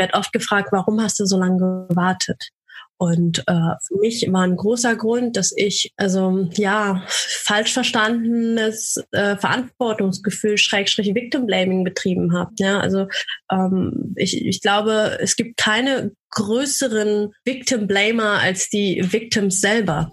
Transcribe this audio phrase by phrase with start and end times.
[0.00, 2.50] werde oft gefragt, warum hast du so lange gewartet?
[2.96, 9.38] Und äh, für mich war ein großer Grund, dass ich also ja falsch verstandenes äh,
[9.38, 12.50] Verantwortungsgefühl Schrägstrich Victim Blaming betrieben habe.
[12.58, 13.06] Ja, also
[13.50, 20.12] ähm, ich, ich glaube, es gibt keine größeren Victim Blamer als die Victims selber.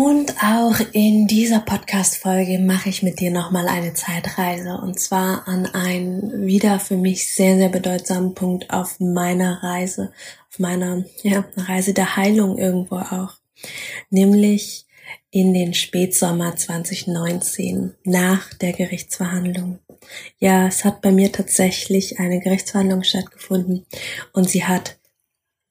[0.00, 4.78] Und auch in dieser Podcast-Folge mache ich mit dir nochmal eine Zeitreise.
[4.80, 10.12] Und zwar an einen wieder für mich sehr, sehr bedeutsamen Punkt auf meiner Reise,
[10.52, 13.38] auf meiner ja, Reise der Heilung irgendwo auch,
[14.08, 14.86] nämlich
[15.32, 19.80] in den Spätsommer 2019 nach der Gerichtsverhandlung.
[20.38, 23.84] Ja, es hat bei mir tatsächlich eine Gerichtsverhandlung stattgefunden
[24.32, 24.96] und sie hat,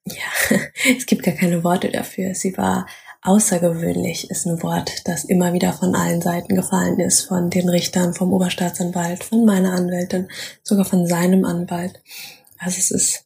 [0.06, 0.58] ja,
[0.98, 2.88] es gibt gar keine Worte dafür, sie war
[3.28, 8.14] Außergewöhnlich ist ein Wort, das immer wieder von allen Seiten gefallen ist, von den Richtern,
[8.14, 10.30] vom Oberstaatsanwalt, von meiner Anwältin,
[10.64, 12.02] sogar von seinem Anwalt.
[12.58, 13.26] Also es ist,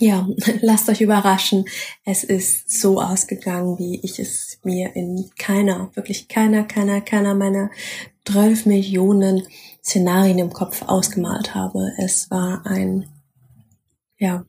[0.00, 0.26] ja,
[0.62, 1.66] lasst euch überraschen.
[2.04, 7.70] Es ist so ausgegangen, wie ich es mir in keiner, wirklich keiner, keiner, keiner meiner
[8.24, 9.46] 12 Millionen
[9.80, 11.92] Szenarien im Kopf ausgemalt habe.
[11.98, 13.08] Es war ein,
[14.16, 14.44] ja,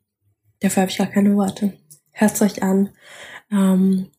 [0.59, 1.77] dafür habe ich gar keine Worte.
[2.13, 2.89] Hört's euch an.
[3.51, 4.09] Ähm,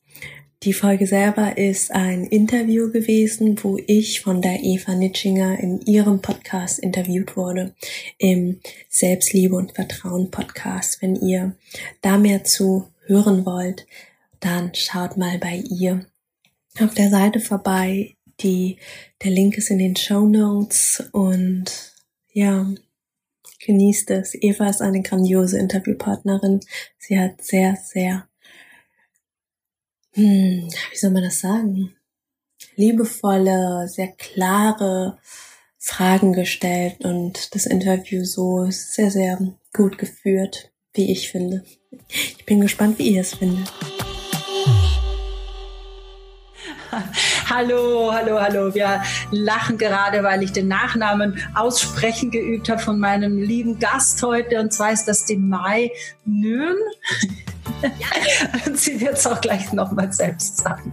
[0.62, 6.20] die Folge selber ist ein Interview gewesen, wo ich von der Eva Nitschinger in ihrem
[6.20, 7.75] Podcast interviewt wurde,
[8.19, 11.00] im Selbstliebe und Vertrauen Podcast.
[11.00, 11.56] Wenn ihr
[12.02, 13.86] da mehr zu hören wollt,
[14.41, 16.05] dann schaut mal bei ihr
[16.78, 18.17] auf der Seite vorbei.
[18.41, 18.77] Die,
[19.22, 21.95] der Link ist in den Show Notes und
[22.33, 22.70] ja,
[23.64, 24.34] genießt es.
[24.34, 26.61] Eva ist eine grandiose Interviewpartnerin.
[26.98, 28.27] Sie hat sehr, sehr
[30.20, 31.97] hm, wie soll man das sagen?
[32.77, 35.19] Liebevolle, sehr klare
[35.79, 39.39] Fragen gestellt und das Interview so sehr, sehr
[39.73, 41.64] gut geführt, wie ich finde.
[42.09, 43.73] Ich bin gespannt, wie ihr es findet.
[47.48, 48.75] Hallo, hallo, hallo.
[48.75, 54.61] Wir lachen gerade, weil ich den Nachnamen aussprechen geübt habe von meinem lieben Gast heute.
[54.61, 55.91] Und zwar ist das die Mai
[56.25, 56.77] Nürn.
[58.67, 60.92] Und sie wird es auch gleich nochmal selbst sagen.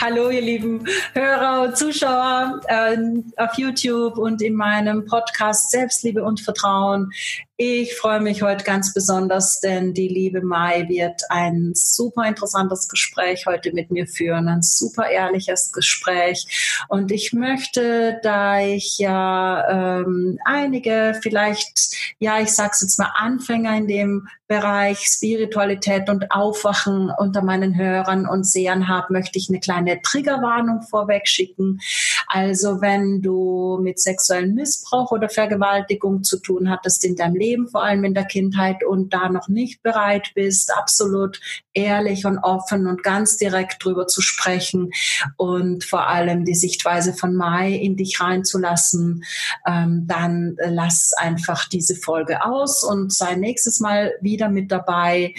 [0.00, 2.96] Hallo, ihr lieben Hörer und Zuschauer äh,
[3.36, 7.10] auf YouTube und in meinem Podcast Selbstliebe und Vertrauen.
[7.58, 13.46] Ich freue mich heute ganz besonders, denn die liebe Mai wird ein super interessantes Gespräch
[13.46, 16.84] heute mit mir führen, ein super ehrliches Gespräch.
[16.88, 23.74] Und ich möchte, da ich ja ähm, einige vielleicht, ja, ich sag's jetzt mal Anfänger
[23.74, 29.60] in dem Bereich Spiritualität und Aufwachen unter meinen Hörern und Sehern habe, möchte ich eine
[29.60, 31.80] kleine Triggerwarnung vorweg schicken.
[32.26, 37.82] Also wenn du mit sexuellem Missbrauch oder Vergewaltigung zu tun hattest in deinem Leben, vor
[37.82, 41.40] allem in der Kindheit und da noch nicht bereit bist, absolut
[41.76, 44.90] ehrlich und offen und ganz direkt drüber zu sprechen
[45.36, 49.24] und vor allem die Sichtweise von Mai in dich reinzulassen,
[49.66, 55.34] ähm, dann lass einfach diese Folge aus und sei nächstes Mal wieder mit dabei.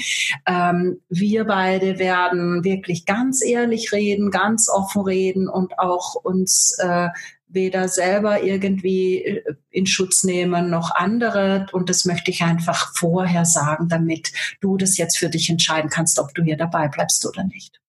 [0.46, 7.10] Ähm, wir beide werden wirklich ganz ehrlich reden, ganz offen reden und auch uns äh,
[7.48, 11.68] weder selber irgendwie äh, in Schutz nehmen noch andere.
[11.72, 14.32] Und das möchte ich einfach vorher sagen, damit
[14.62, 17.80] du das jetzt für dich entscheiden kannst, ob du hier dabei bleibst oder nicht.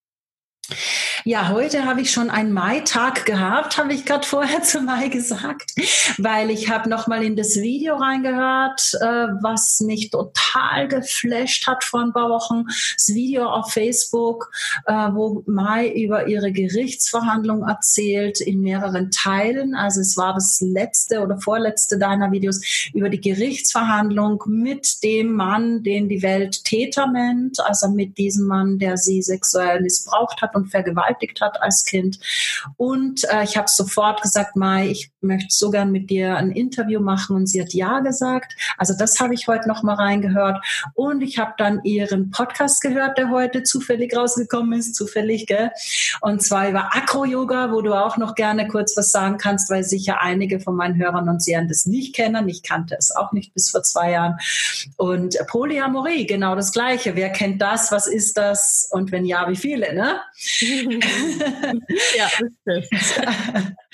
[1.24, 5.72] Ja, heute habe ich schon einen Mai-Tag gehabt, habe ich gerade vorher zu Mai gesagt,
[6.18, 11.84] weil ich habe noch mal in das Video reingehört, äh, was mich total geflasht hat
[11.84, 12.64] vor ein paar Wochen.
[12.66, 14.50] Das Video auf Facebook,
[14.84, 19.74] äh, wo Mai über ihre Gerichtsverhandlung erzählt in mehreren Teilen.
[19.74, 22.60] Also es war das letzte oder vorletzte deiner Videos
[22.92, 28.78] über die Gerichtsverhandlung mit dem Mann, den die Welt Täter nennt, also mit diesem Mann,
[28.78, 32.18] der sie sexuell missbraucht hat und vergewaltigt hat als Kind.
[32.76, 37.00] Und äh, ich habe sofort gesagt, Mai, ich möchte so gern mit dir ein Interview
[37.00, 38.54] machen und sie hat ja gesagt.
[38.76, 40.64] Also das habe ich heute noch mal reingehört
[40.94, 45.70] und ich habe dann ihren Podcast gehört, der heute zufällig rausgekommen ist, zufällig, gell?
[46.20, 50.20] Und zwar über Akro-Yoga, wo du auch noch gerne kurz was sagen kannst, weil sicher
[50.20, 52.48] einige von meinen Hörern und Sehern das nicht kennen.
[52.48, 54.38] Ich kannte es auch nicht bis vor zwei Jahren.
[54.96, 57.14] Und Polyamorie, genau das Gleiche.
[57.14, 57.92] Wer kennt das?
[57.92, 58.88] Was ist das?
[58.90, 60.20] Und wenn ja, wie viele, ne?
[62.16, 62.28] ja,
[62.64, 63.76] das stimmt.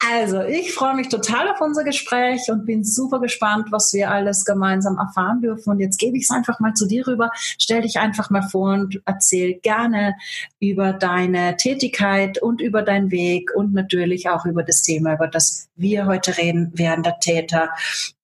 [0.00, 4.44] Also, ich freue mich total auf unser Gespräch und bin super gespannt, was wir alles
[4.44, 5.70] gemeinsam erfahren dürfen.
[5.70, 7.30] Und jetzt gebe ich es einfach mal zu dir rüber.
[7.34, 10.14] Stell dich einfach mal vor und erzähl gerne
[10.60, 15.68] über deine Tätigkeit und über deinen Weg und natürlich auch über das Thema, über das
[15.76, 17.70] wir heute reden, werden der Täter.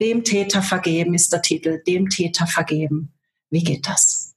[0.00, 1.82] Dem Täter vergeben ist der Titel.
[1.86, 3.12] Dem Täter vergeben.
[3.50, 4.34] Wie geht das?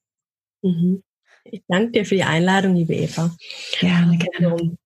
[0.62, 1.04] Mhm.
[1.46, 3.36] Ich danke dir für die Einladung, liebe Eva.
[3.80, 4.78] Gerne, gerne.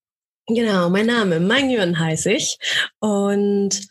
[0.46, 2.58] Genau, mein Name, Mangyun heiße ich.
[3.00, 3.86] Und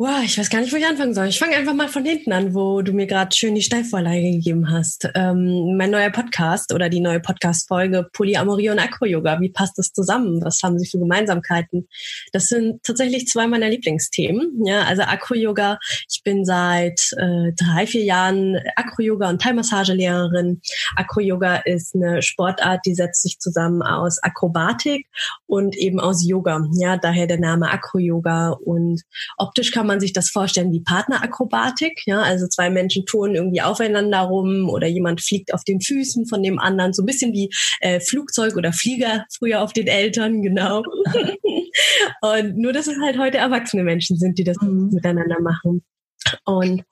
[0.00, 1.26] Wow, ich weiß gar nicht, wo ich anfangen soll.
[1.26, 4.70] Ich fange einfach mal von hinten an, wo du mir gerade schön die Steilvorlage gegeben
[4.70, 5.10] hast.
[5.16, 9.40] Ähm, mein neuer Podcast oder die neue Podcast-Folge Polyamorie und Acro-Yoga.
[9.40, 10.40] Wie passt das zusammen?
[10.40, 11.88] Was haben sie für Gemeinsamkeiten?
[12.32, 14.64] Das sind tatsächlich zwei meiner Lieblingsthemen.
[14.64, 15.80] Ja, also Acro-Yoga.
[16.08, 20.60] Ich bin seit äh, drei, vier Jahren Acro-Yoga und Thai-Massagelehrerin.
[20.94, 25.08] Acro-Yoga ist eine Sportart, die setzt sich zusammen aus Akrobatik
[25.46, 26.64] und eben aus Yoga.
[26.74, 28.50] Ja, daher der Name Acro-Yoga.
[28.50, 29.02] Und
[29.38, 32.02] optisch kann man sich das vorstellen wie Partnerakrobatik.
[32.06, 36.42] Ja, also zwei Menschen touren irgendwie aufeinander rum oder jemand fliegt auf den Füßen von
[36.42, 37.50] dem anderen, so ein bisschen wie
[37.80, 40.82] äh, Flugzeug oder Flieger früher auf den Eltern, genau.
[42.20, 44.90] und nur, dass es halt heute erwachsene Menschen sind, die das mhm.
[44.92, 45.82] miteinander machen.
[46.44, 46.84] Und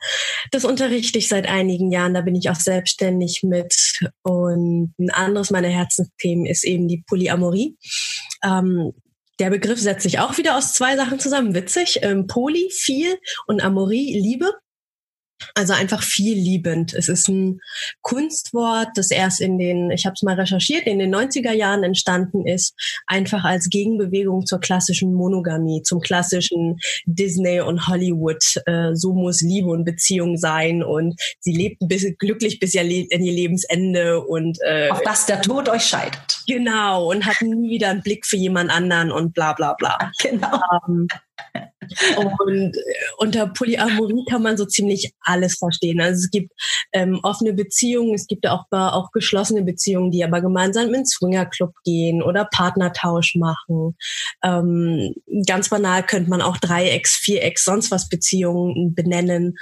[0.51, 2.15] das unterrichte ich seit einigen Jahren.
[2.15, 4.01] Da bin ich auch selbstständig mit.
[4.23, 7.77] Und ein anderes meiner Herzensthemen ist eben die Polyamorie.
[8.45, 8.93] Ähm,
[9.39, 11.55] der Begriff setzt sich auch wieder aus zwei Sachen zusammen.
[11.55, 12.01] Witzig.
[12.03, 14.53] Ähm, Poly, viel und Amorie, Liebe.
[15.55, 16.95] Also einfach viel liebend.
[16.95, 17.61] Es ist ein
[18.03, 22.47] Kunstwort, das erst in den, ich habe es mal recherchiert, in den 90er Jahren entstanden
[22.47, 22.75] ist,
[23.07, 28.43] einfach als Gegenbewegung zur klassischen Monogamie, zum klassischen Disney und Hollywood.
[28.67, 33.33] Äh, so muss Liebe und Beziehung sein und sie lebt bis, glücklich bis in ihr
[33.33, 36.41] Lebensende und äh, auf das der Tod euch scheidet.
[36.47, 40.11] Genau und hat nie wieder einen Blick für jemand anderen und bla bla bla.
[40.23, 40.61] Genau.
[40.89, 41.09] Ähm,
[42.39, 42.81] und äh,
[43.19, 46.01] unter Polyamorie kann man so ziemlich alles verstehen.
[46.01, 46.53] Also es gibt
[46.93, 51.73] ähm, offene Beziehungen, es gibt auch, auch geschlossene Beziehungen, die aber gemeinsam in den Swingerclub
[51.85, 53.97] gehen oder Partnertausch machen.
[54.43, 55.15] Ähm,
[55.47, 59.57] ganz banal könnte man auch Dreiecks, Vierecks, sonst was Beziehungen benennen.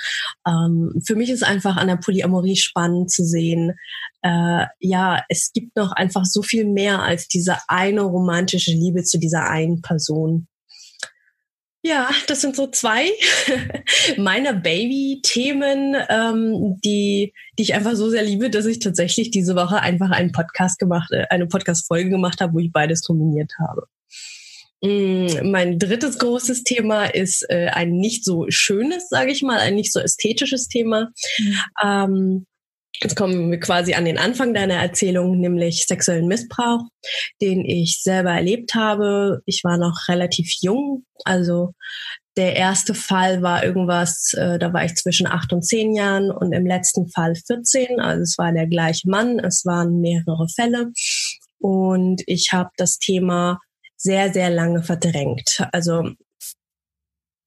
[0.46, 3.74] Ähm, für mich ist einfach an der Polyamorie spannend zu sehen,
[4.22, 9.18] äh, ja, es gibt noch einfach so viel mehr als diese eine romantische Liebe zu
[9.18, 10.48] dieser einen Person.
[11.86, 13.10] Ja, das sind so zwei
[14.16, 19.80] meiner Baby-Themen, ähm, die, die ich einfach so sehr liebe, dass ich tatsächlich diese Woche
[19.80, 23.86] einfach einen Podcast gemacht, äh, eine Podcast-Folge gemacht habe, wo ich beides dominiert habe.
[24.80, 29.74] Mm, mein drittes großes Thema ist äh, ein nicht so schönes, sage ich mal, ein
[29.74, 31.10] nicht so ästhetisches Thema.
[31.38, 31.56] Mhm.
[31.82, 32.46] Ähm,
[33.02, 36.80] Jetzt kommen wir quasi an den Anfang deiner Erzählung, nämlich sexuellen Missbrauch,
[37.40, 39.42] den ich selber erlebt habe.
[39.46, 41.72] Ich war noch relativ jung, also
[42.36, 46.52] der erste Fall war irgendwas, äh, da war ich zwischen acht und zehn Jahren und
[46.52, 48.00] im letzten Fall 14.
[48.00, 50.92] Also es war der gleiche Mann, es waren mehrere Fälle
[51.58, 53.60] und ich habe das Thema
[53.96, 55.66] sehr, sehr lange verdrängt.
[55.72, 56.10] Also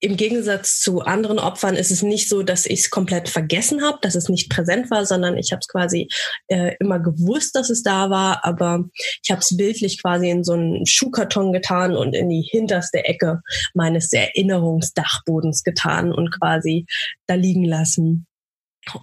[0.00, 3.98] im Gegensatz zu anderen Opfern ist es nicht so, dass ich es komplett vergessen habe,
[4.00, 6.08] dass es nicht präsent war, sondern ich habe es quasi
[6.46, 8.84] äh, immer gewusst, dass es da war, aber
[9.22, 13.40] ich habe es bildlich quasi in so einen Schuhkarton getan und in die hinterste Ecke
[13.74, 16.86] meines Erinnerungsdachbodens getan und quasi
[17.26, 18.26] da liegen lassen.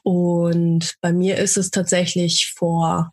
[0.04, 3.12] Und bei mir ist es tatsächlich vor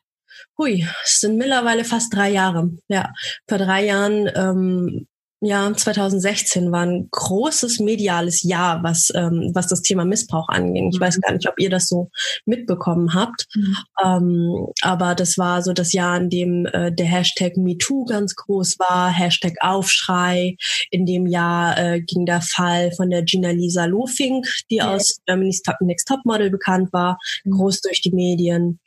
[0.59, 2.71] Hui, es sind mittlerweile fast drei Jahre.
[2.89, 3.13] Ja,
[3.49, 5.07] vor drei Jahren ähm,
[5.45, 10.91] ja, 2016 war ein großes mediales Jahr, was, ähm, was das Thema Missbrauch anging.
[10.91, 11.03] Ich mhm.
[11.03, 12.11] weiß gar nicht, ob ihr das so
[12.47, 13.47] mitbekommen habt.
[13.57, 13.77] Mhm.
[14.05, 18.79] Ähm, aber das war so das Jahr, in dem äh, der Hashtag MeToo ganz groß
[18.79, 20.55] war, Hashtag Aufschrei.
[20.93, 24.95] In dem Jahr äh, ging der Fall von der Gina Lisa Lofink, die ja.
[24.95, 27.51] aus Germany's Next Top Model bekannt war, mhm.
[27.51, 28.79] groß durch die Medien.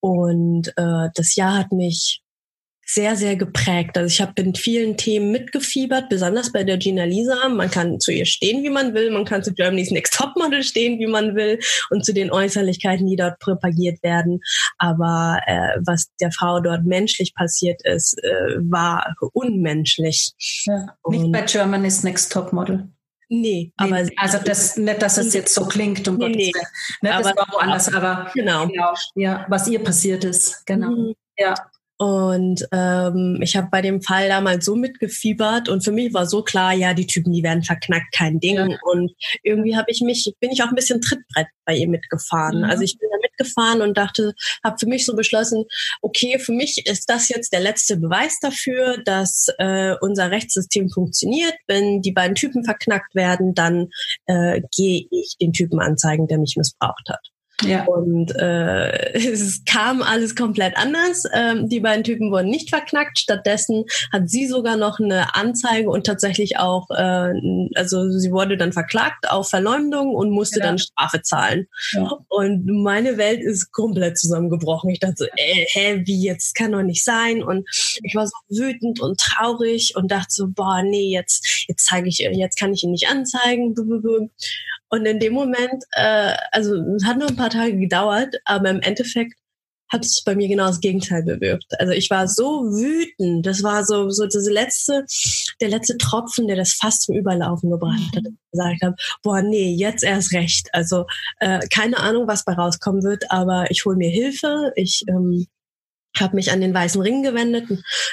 [0.00, 2.22] Und äh, das Jahr hat mich
[2.90, 3.98] sehr, sehr geprägt.
[3.98, 7.48] Also ich habe in vielen Themen mitgefiebert, besonders bei der Gina Lisa.
[7.50, 9.10] Man kann zu ihr stehen, wie man will.
[9.10, 11.58] Man kann zu Germany's Next Topmodel stehen, wie man will
[11.90, 14.40] und zu den Äußerlichkeiten, die dort propagiert werden.
[14.78, 20.30] Aber äh, was der Frau dort menschlich passiert ist, äh, war unmenschlich.
[20.64, 22.88] Ja, nicht bei Germany's Next Topmodel.
[23.28, 26.52] Nee, aber nee, also das nicht, dass es jetzt so klingt, um nee, nee.
[27.02, 28.66] Ne, das war woanders, aber genau.
[28.66, 28.94] genau.
[29.14, 30.88] ja, was ihr passiert ist, genau.
[30.88, 31.14] Mhm.
[31.36, 31.54] Ja.
[31.98, 36.42] Und ähm, ich habe bei dem Fall damals so mitgefiebert und für mich war so
[36.42, 38.56] klar, ja, die Typen, die werden verknackt, kein Ding.
[38.56, 38.78] Ja.
[38.82, 39.12] Und
[39.42, 42.58] irgendwie habe ich mich, bin ich auch ein bisschen Trittbrett bei ihr mitgefahren.
[42.58, 42.64] Mhm.
[42.64, 45.64] Also ich bin da gefahren und dachte, habe für mich so beschlossen,
[46.02, 51.54] okay, für mich ist das jetzt der letzte Beweis dafür, dass äh, unser Rechtssystem funktioniert.
[51.66, 53.88] Wenn die beiden Typen verknackt werden, dann
[54.26, 57.30] äh, gehe ich den Typen anzeigen, der mich missbraucht hat.
[57.64, 57.84] Ja.
[57.84, 61.24] Und äh, es kam alles komplett anders.
[61.32, 63.18] Ähm, die beiden Typen wurden nicht verknackt.
[63.18, 67.32] Stattdessen hat sie sogar noch eine Anzeige und tatsächlich auch, äh,
[67.74, 70.66] also sie wurde dann verklagt auf Verleumdung und musste ja.
[70.66, 71.66] dann Strafe zahlen.
[71.92, 72.18] Ja.
[72.28, 74.90] Und meine Welt ist komplett zusammengebrochen.
[74.90, 77.42] Ich dachte so, äh, hä, wie jetzt kann doch nicht sein.
[77.42, 77.68] Und
[78.02, 82.18] ich war so wütend und traurig und dachte so, boah, nee, jetzt jetzt zeige ich,
[82.18, 83.74] jetzt kann ich ihn nicht anzeigen.
[84.90, 88.80] Und in dem Moment, äh, also es hat nur ein paar Tage gedauert, aber im
[88.80, 89.34] Endeffekt
[89.90, 91.72] hat es bei mir genau das Gegenteil bewirkt.
[91.78, 93.46] Also ich war so wütend.
[93.46, 95.04] Das war so so das letzte,
[95.60, 98.24] der letzte Tropfen, der das fast zum Überlaufen gebracht hat.
[98.26, 100.68] Ich gesagt habe, boah, nee, jetzt erst recht.
[100.72, 101.06] Also
[101.40, 104.72] äh, keine Ahnung, was bei rauskommen wird, aber ich hole mir Hilfe.
[104.76, 105.46] Ich ähm,
[106.18, 107.66] habe mich an den Weißen Ring gewendet,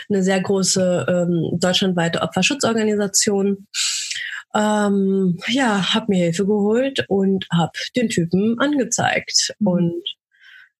[0.09, 3.67] eine sehr große ähm, deutschlandweite Opferschutzorganisation
[4.55, 9.53] ähm, ja, habe mir Hilfe geholt und habe den Typen angezeigt.
[9.59, 9.67] Mhm.
[9.67, 10.03] Und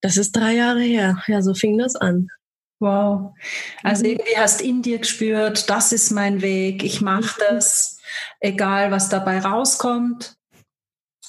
[0.02, 1.22] das ist drei Jahre her.
[1.28, 2.30] Ja, so fing das an.
[2.80, 3.34] Wow.
[3.84, 4.12] Also mhm.
[4.12, 7.44] irgendwie hast in dir gespürt, das ist mein Weg, ich mache mhm.
[7.50, 8.00] das,
[8.40, 10.34] egal was dabei rauskommt.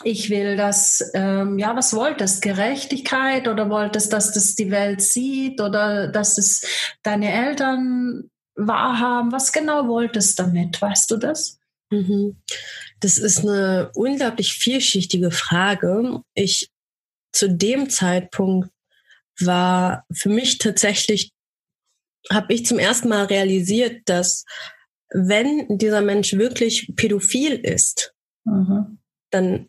[0.04, 2.42] Ich will das, ähm, ja, was wolltest?
[2.42, 6.60] Gerechtigkeit oder wolltest, dass das die Welt sieht oder dass es
[7.02, 9.32] deine Eltern wahrhaben?
[9.32, 10.82] Was genau wolltest damit?
[10.82, 11.58] Weißt du das?
[11.90, 12.36] Mhm.
[13.00, 16.20] Das ist eine unglaublich vielschichtige Frage.
[16.34, 16.70] Ich
[17.32, 18.70] zu dem Zeitpunkt
[19.40, 21.32] war für mich tatsächlich,
[22.30, 24.44] habe ich zum ersten Mal realisiert, dass
[25.10, 28.14] wenn dieser Mensch wirklich pädophil ist,
[28.44, 28.98] mhm.
[29.30, 29.68] dann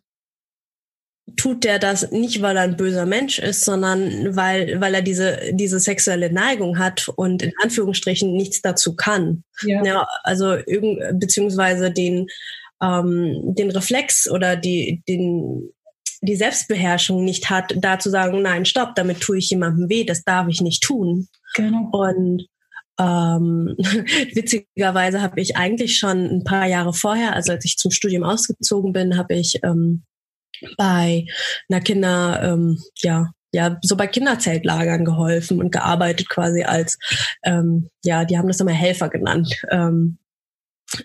[1.36, 5.40] tut der das nicht, weil er ein böser Mensch ist, sondern weil, weil er diese,
[5.52, 9.44] diese sexuelle Neigung hat und in Anführungsstrichen nichts dazu kann.
[9.64, 9.84] Ja.
[9.84, 12.28] ja also irgend, beziehungsweise den,
[12.82, 15.70] ähm, den Reflex oder die, den,
[16.22, 20.24] die Selbstbeherrschung nicht hat, da zu sagen, nein, stopp, damit tue ich jemandem weh, das
[20.24, 21.28] darf ich nicht tun.
[21.56, 21.90] Genau.
[21.92, 22.48] Und
[23.00, 23.76] ähm,
[24.34, 28.94] witzigerweise habe ich eigentlich schon ein paar Jahre vorher, also als ich zum Studium ausgezogen
[28.94, 30.04] bin, habe ich ähm,
[30.78, 31.26] bei
[31.70, 36.98] einer Kinder, ähm, ja, ja, so bei Kinderzeltlagern geholfen und gearbeitet quasi als,
[37.44, 39.56] ähm, ja, die haben das immer Helfer genannt.
[39.72, 40.18] Ähm,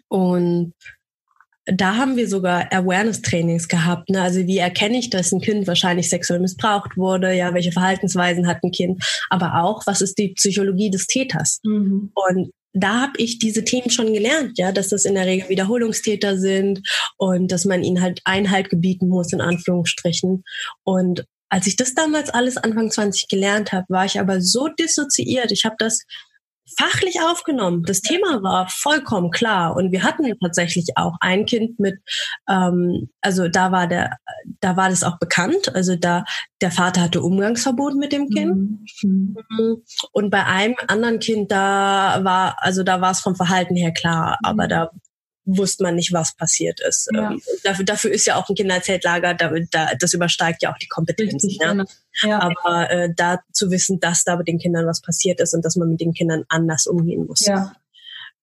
[0.08, 0.74] und
[1.66, 4.10] da haben wir sogar Awareness-Trainings gehabt.
[4.10, 4.20] Ne?
[4.20, 7.32] Also wie erkenne ich, dass ein Kind wahrscheinlich sexuell missbraucht wurde?
[7.32, 9.02] Ja, welche Verhaltensweisen hat ein Kind?
[9.30, 11.60] Aber auch, was ist die Psychologie des Täters?
[11.62, 12.10] Mhm.
[12.14, 16.38] Und da habe ich diese Themen schon gelernt, ja, dass das in der Regel Wiederholungstäter
[16.38, 16.80] sind
[17.18, 20.44] und dass man ihnen halt Einhalt gebieten muss, in Anführungsstrichen.
[20.84, 25.52] Und als ich das damals alles Anfang 20 gelernt habe, war ich aber so dissoziiert.
[25.52, 26.04] Ich habe das
[26.78, 27.82] fachlich aufgenommen.
[27.84, 31.96] Das Thema war vollkommen klar und wir hatten tatsächlich auch ein Kind mit,
[32.48, 34.16] ähm, also da war der,
[34.60, 35.74] da war das auch bekannt.
[35.74, 36.24] Also da
[36.60, 39.82] der Vater hatte Umgangsverbot mit dem Kind mhm.
[40.12, 44.38] und bei einem anderen Kind da war, also da war es vom Verhalten her klar,
[44.42, 44.68] aber mhm.
[44.68, 44.90] da
[45.44, 47.08] wusste man nicht, was passiert ist.
[47.12, 47.34] Ja.
[47.64, 51.44] Dafür, dafür ist ja auch ein Kinderzeltlager, da, da, das übersteigt ja auch die Kompetenz.
[51.60, 51.72] Ja.
[51.72, 51.84] Genau.
[52.22, 52.40] ja.
[52.40, 55.76] Aber äh, da zu wissen, dass da mit den Kindern was passiert ist und dass
[55.76, 57.40] man mit den Kindern anders umgehen muss.
[57.40, 57.74] Ja.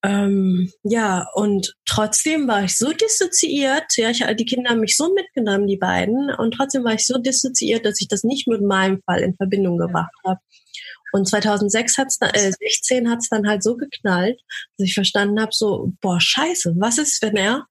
[0.01, 5.13] Ähm, ja, und trotzdem war ich so dissoziiert, ja, ich, die Kinder haben mich so
[5.13, 9.01] mitgenommen, die beiden, und trotzdem war ich so dissoziiert, dass ich das nicht mit meinem
[9.01, 10.39] Fall in Verbindung gebracht habe.
[11.11, 14.39] Und 2006 hat's dann, äh, 16 hat's dann halt so geknallt,
[14.77, 17.65] dass ich verstanden habe, so, boah, scheiße, was ist, wenn er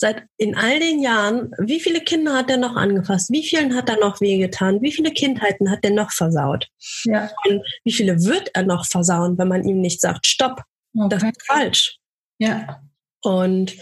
[0.00, 3.30] seit in all den Jahren, wie viele Kinder hat er noch angefasst?
[3.30, 4.80] Wie vielen hat er noch wehgetan?
[4.80, 6.68] Wie viele Kindheiten hat er noch versaut?
[7.04, 7.30] Ja.
[7.46, 10.62] Und wie viele wird er noch versauen, wenn man ihm nicht sagt, stopp,
[10.96, 11.08] okay.
[11.10, 11.98] das ist falsch.
[12.38, 12.80] Ja.
[13.22, 13.76] Und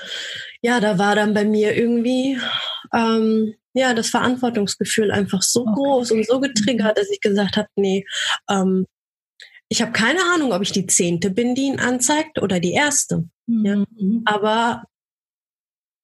[0.61, 2.40] ja, da war dann bei mir irgendwie
[2.93, 5.73] ähm, ja das Verantwortungsgefühl einfach so okay.
[5.75, 7.00] groß und so getriggert, mhm.
[7.00, 8.04] dass ich gesagt habe, nee,
[8.50, 8.87] ähm,
[9.68, 13.28] ich habe keine Ahnung, ob ich die zehnte bin, die ihn anzeigt oder die erste.
[13.47, 13.64] Mhm.
[13.64, 13.85] Ja?
[14.25, 14.85] Aber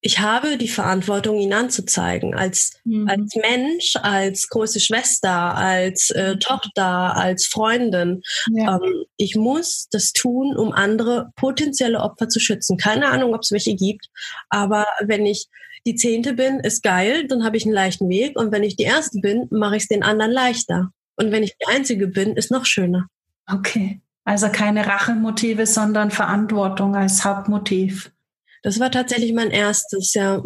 [0.06, 3.08] ich habe die Verantwortung, ihn anzuzeigen, als, mhm.
[3.08, 6.40] als Mensch, als große Schwester, als äh, mhm.
[6.40, 8.20] Tochter, als Freundin.
[8.52, 8.76] Ja.
[8.76, 12.76] Ähm, ich muss das tun, um andere potenzielle Opfer zu schützen.
[12.76, 14.10] Keine Ahnung, ob es welche gibt,
[14.50, 15.48] aber wenn ich
[15.86, 18.38] die Zehnte bin, ist geil, dann habe ich einen leichten Weg.
[18.38, 20.90] Und wenn ich die Erste bin, mache ich es den anderen leichter.
[21.16, 23.06] Und wenn ich die Einzige bin, ist noch schöner.
[23.46, 24.00] Okay.
[24.24, 28.10] Also keine Rachemotive, sondern Verantwortung als Hauptmotiv.
[28.62, 30.42] Das war tatsächlich mein erstes, ja.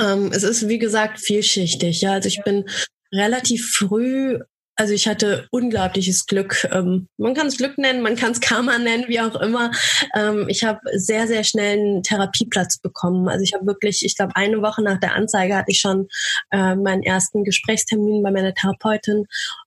[0.00, 2.00] Ähm, es ist, wie gesagt, vielschichtig.
[2.00, 2.64] Ja, also ich bin
[3.12, 4.38] relativ früh
[4.76, 6.66] also ich hatte unglaubliches Glück.
[6.72, 9.70] Ähm, man kann es Glück nennen, man kann es Karma nennen, wie auch immer.
[10.14, 13.28] Ähm, ich habe sehr, sehr schnell einen Therapieplatz bekommen.
[13.28, 16.08] Also ich habe wirklich, ich glaube, eine Woche nach der Anzeige hatte ich schon
[16.50, 19.26] äh, meinen ersten Gesprächstermin bei meiner Therapeutin,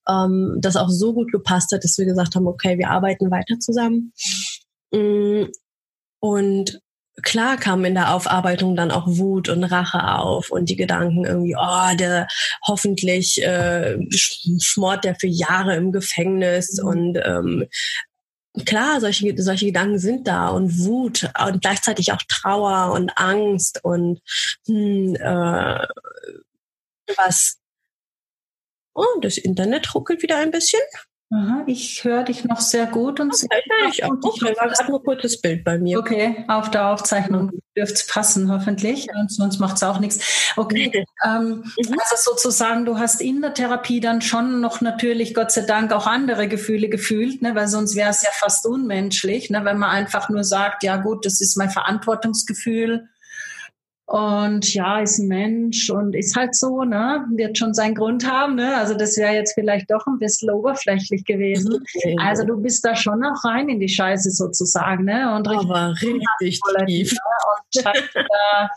[0.09, 3.59] ähm, das auch so gut gepasst hat, dass wir gesagt haben, okay, wir arbeiten weiter
[3.59, 4.11] zusammen.
[4.91, 5.45] Mm,
[6.19, 6.79] und
[7.21, 11.55] klar kam in der Aufarbeitung dann auch Wut und Rache auf und die Gedanken irgendwie,
[11.57, 12.27] oh, der
[12.67, 16.87] hoffentlich äh, schmort der für Jahre im Gefängnis mhm.
[16.87, 17.67] und ähm,
[18.65, 24.21] klar, solche, solche Gedanken sind da und Wut und gleichzeitig auch Trauer und Angst und
[24.67, 25.87] hm, äh,
[27.17, 27.57] was.
[28.93, 30.81] Oh, das Internet ruckelt wieder ein bisschen.
[31.31, 34.11] Aha, ich höre dich noch sehr gut und okay, sehr ich auch.
[34.11, 35.97] War gerade nur kurzes Bild bei mir.
[35.97, 37.61] Okay, auf der Aufzeichnung mhm.
[37.75, 39.07] dürfte es passen, hoffentlich.
[39.11, 40.53] Und sonst macht es auch nichts.
[40.55, 41.99] Okay, ähm, mhm.
[41.99, 46.05] also sozusagen, du hast in der Therapie dann schon noch natürlich, Gott sei Dank, auch
[46.05, 47.55] andere Gefühle gefühlt, ne?
[47.55, 49.65] weil sonst wäre es ja fast unmenschlich, ne?
[49.65, 53.09] wenn man einfach nur sagt, ja gut, das ist mein Verantwortungsgefühl
[54.07, 57.25] und ja, ist ein Mensch und ist halt so, ne?
[57.31, 58.77] Wird schon seinen Grund haben, ne?
[58.77, 61.73] Also das wäre jetzt vielleicht doch ein bisschen oberflächlich gewesen.
[61.73, 62.15] Okay.
[62.21, 65.35] Also du bist da schon auch rein in die Scheiße sozusagen, ne?
[65.35, 65.95] Und richtig, Aber
[66.39, 67.13] richtig tief.
[67.13, 67.83] Ne?
[67.83, 68.69] Und da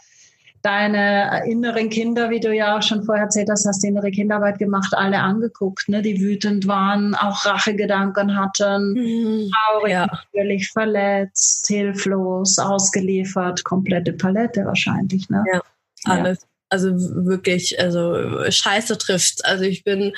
[0.62, 4.92] deine inneren Kinder, wie du ja auch schon vorher erzählt hast, hast innere Kinderarbeit gemacht,
[4.94, 10.06] alle angeguckt, ne, die wütend waren, auch Rachegedanken hatten, mhm, traurig, ja.
[10.06, 15.44] natürlich verletzt, hilflos, ausgeliefert, komplette Palette wahrscheinlich, ne?
[15.52, 15.62] Ja,
[16.04, 16.40] alles.
[16.40, 16.48] Ja.
[16.70, 16.90] Also
[17.24, 19.44] wirklich, also Scheiße trifft.
[19.46, 20.12] Also ich bin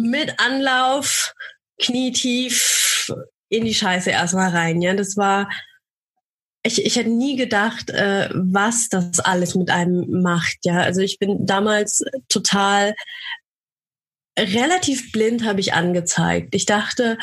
[0.00, 1.32] mit Anlauf
[1.80, 3.12] knietief
[3.48, 4.82] in die Scheiße erstmal rein.
[4.82, 5.48] Ja, das war
[6.64, 10.58] ich, ich hätte nie gedacht, äh, was das alles mit einem macht.
[10.64, 12.94] Ja, also ich bin damals total
[14.38, 16.54] relativ blind habe ich angezeigt.
[16.54, 17.18] Ich dachte,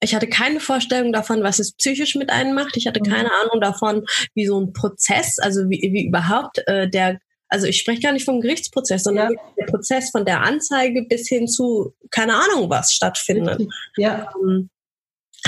[0.00, 2.76] ich hatte keine Vorstellung davon, was es psychisch mit einem macht.
[2.76, 3.10] Ich hatte mhm.
[3.10, 7.78] keine Ahnung davon, wie so ein Prozess, also wie, wie überhaupt äh, der, also ich
[7.78, 9.40] spreche gar nicht vom Gerichtsprozess, sondern ja.
[9.58, 13.62] der Prozess von der Anzeige bis hin zu keine Ahnung was stattfindet.
[13.96, 14.30] Ja.
[14.42, 14.70] Ähm,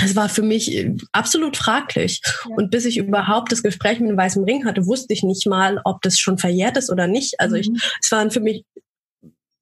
[0.03, 2.21] es war für mich äh, absolut fraglich.
[2.47, 2.55] Ja.
[2.55, 5.81] Und bis ich überhaupt das Gespräch mit dem weißen Ring hatte, wusste ich nicht mal,
[5.83, 7.39] ob das schon verjährt ist oder nicht.
[7.39, 7.61] Also mhm.
[7.61, 7.69] ich,
[8.01, 8.63] es waren für mich,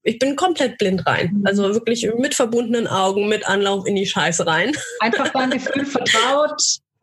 [0.04, 1.32] ich bin komplett blind rein.
[1.34, 1.48] Mhm.
[1.48, 4.74] Also wirklich mit verbundenen Augen, mit Anlauf in die Scheiße rein.
[5.00, 6.62] Einfach dein Gefühl vertraut.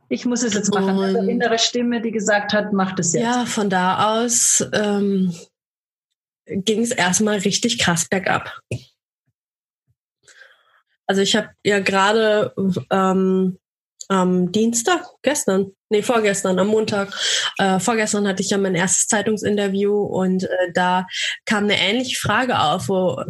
[0.08, 0.98] Ich muss es jetzt machen.
[0.98, 3.22] Und, Eine innere Stimme, die gesagt hat, mach das jetzt.
[3.22, 5.34] Ja, von da aus ähm,
[6.44, 8.60] ging es erstmal richtig krass bergab.
[11.12, 12.54] Also ich habe ja gerade
[12.90, 13.58] ähm,
[14.08, 17.12] am Dienstag, gestern, nee, vorgestern, am Montag,
[17.58, 21.06] äh, vorgestern hatte ich ja mein erstes Zeitungsinterview und äh, da
[21.44, 23.22] kam eine ähnliche Frage auf, wo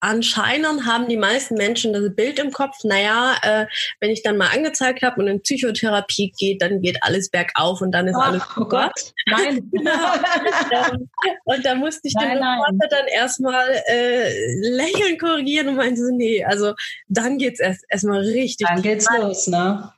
[0.00, 3.66] anscheinend haben die meisten Menschen das Bild im Kopf, naja, äh,
[4.00, 7.92] wenn ich dann mal angezeigt habe und in Psychotherapie geht, dann geht alles bergauf und
[7.92, 9.70] dann ist Ach, alles oh Gott, nein.
[11.44, 16.10] und da musste ich nein, den Reporter dann erstmal äh, lächeln korrigieren und meinte so,
[16.14, 16.74] nee, also
[17.08, 18.68] dann geht's erst erstmal richtig.
[18.68, 19.92] Dann geht's los, ne?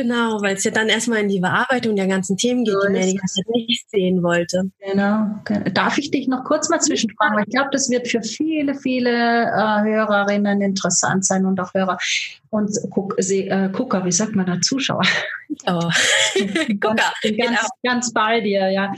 [0.00, 2.92] Genau, weil es ja dann erstmal in die Bearbeitung der ganzen Themen geht, so die
[2.94, 4.70] man die ganze Zeit nicht sehen wollte.
[4.80, 5.26] Genau.
[5.74, 7.36] Darf ich dich noch kurz mal zwischenfragen?
[7.36, 11.98] Weil ich glaube, das wird für viele, viele äh, Hörerinnen interessant sein und auch Hörer
[12.48, 15.02] und Guck, äh, Gucker, wie sagt man da, Zuschauer?
[15.66, 15.90] Oh.
[16.80, 17.60] Gucker, ganz, genau.
[17.84, 18.94] ganz bei dir, ja.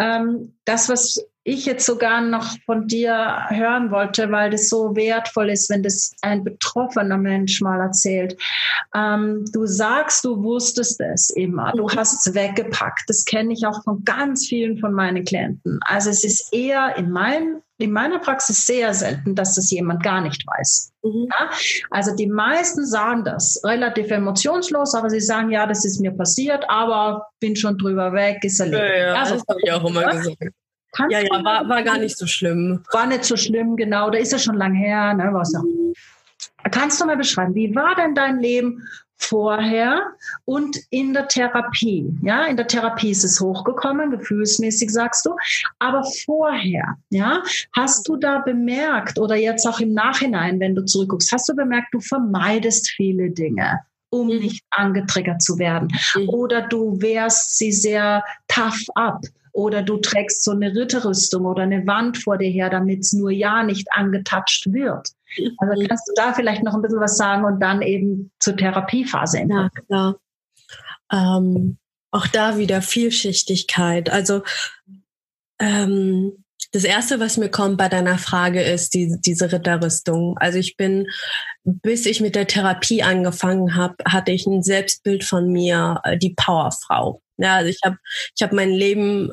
[0.00, 5.50] Ähm, das, was ich jetzt sogar noch von dir hören wollte, weil das so wertvoll
[5.50, 8.36] ist, wenn das ein betroffener Mensch mal erzählt.
[8.94, 13.04] Ähm, du sagst, du wusstest es immer, du hast es weggepackt.
[13.06, 15.78] Das kenne ich auch von ganz vielen von meinen Klienten.
[15.84, 20.22] Also es ist eher in meinem in meiner Praxis sehr selten, dass das jemand gar
[20.22, 20.92] nicht weiß.
[21.02, 21.28] Mhm.
[21.30, 21.50] Ja?
[21.90, 26.64] Also die meisten sagen das relativ emotionslos, aber sie sagen, ja, das ist mir passiert,
[26.68, 28.94] aber bin schon drüber weg, ist erledigt.
[28.96, 30.54] Ja, ja, also, das habe ich auch immer gesagt.
[30.96, 32.82] Kannst ja, ja, war, war gar nicht so schlimm.
[32.92, 34.08] War nicht so schlimm, genau.
[34.10, 35.12] Da ist ja schon lang her.
[35.14, 35.64] Ne, was auch.
[36.70, 38.82] Kannst du mal beschreiben, wie war denn dein Leben
[39.18, 40.02] vorher
[40.44, 42.12] und in der Therapie?
[42.22, 45.36] Ja, in der Therapie ist es hochgekommen, gefühlsmäßig sagst du.
[45.78, 47.42] Aber vorher, ja,
[47.74, 51.88] hast du da bemerkt oder jetzt auch im Nachhinein, wenn du zurückguckst, hast du bemerkt,
[51.92, 53.80] du vermeidest viele Dinge?
[54.20, 54.38] Um mhm.
[54.38, 55.88] nicht angetriggert zu werden.
[56.14, 56.28] Mhm.
[56.28, 61.86] Oder du wehrst sie sehr tough ab oder du trägst so eine Ritterrüstung oder eine
[61.86, 65.08] Wand vor dir her, damit es nur ja nicht angetatscht wird.
[65.58, 65.88] Also mhm.
[65.88, 69.70] kannst du da vielleicht noch ein bisschen was sagen und dann eben zur Therapiephase Ja,
[69.86, 70.16] klar.
[71.10, 71.78] Ähm,
[72.10, 74.10] auch da wieder Vielschichtigkeit.
[74.10, 74.42] Also
[75.58, 80.36] ähm, das erste, was mir kommt bei deiner Frage, ist die, diese Ritterrüstung.
[80.38, 81.06] Also ich bin,
[81.64, 86.34] bis ich mit der Therapie angefangen habe, hatte ich ein Selbstbild von mir, äh, die
[86.34, 87.22] Powerfrau.
[87.38, 87.96] Ja, also ich habe
[88.34, 89.30] ich hab mein Leben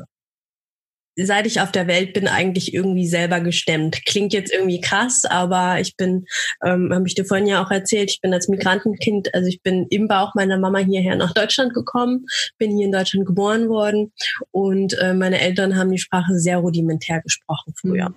[1.15, 4.05] seit ich auf der Welt bin, eigentlich irgendwie selber gestemmt.
[4.05, 6.25] Klingt jetzt irgendwie krass, aber ich bin,
[6.63, 9.87] ähm, habe ich dir vorhin ja auch erzählt, ich bin als Migrantenkind, also ich bin
[9.89, 12.25] im Bauch meiner Mama hierher nach Deutschland gekommen,
[12.57, 14.11] bin hier in Deutschland geboren worden
[14.51, 18.09] und äh, meine Eltern haben die Sprache sehr rudimentär gesprochen früher.
[18.09, 18.15] Mhm.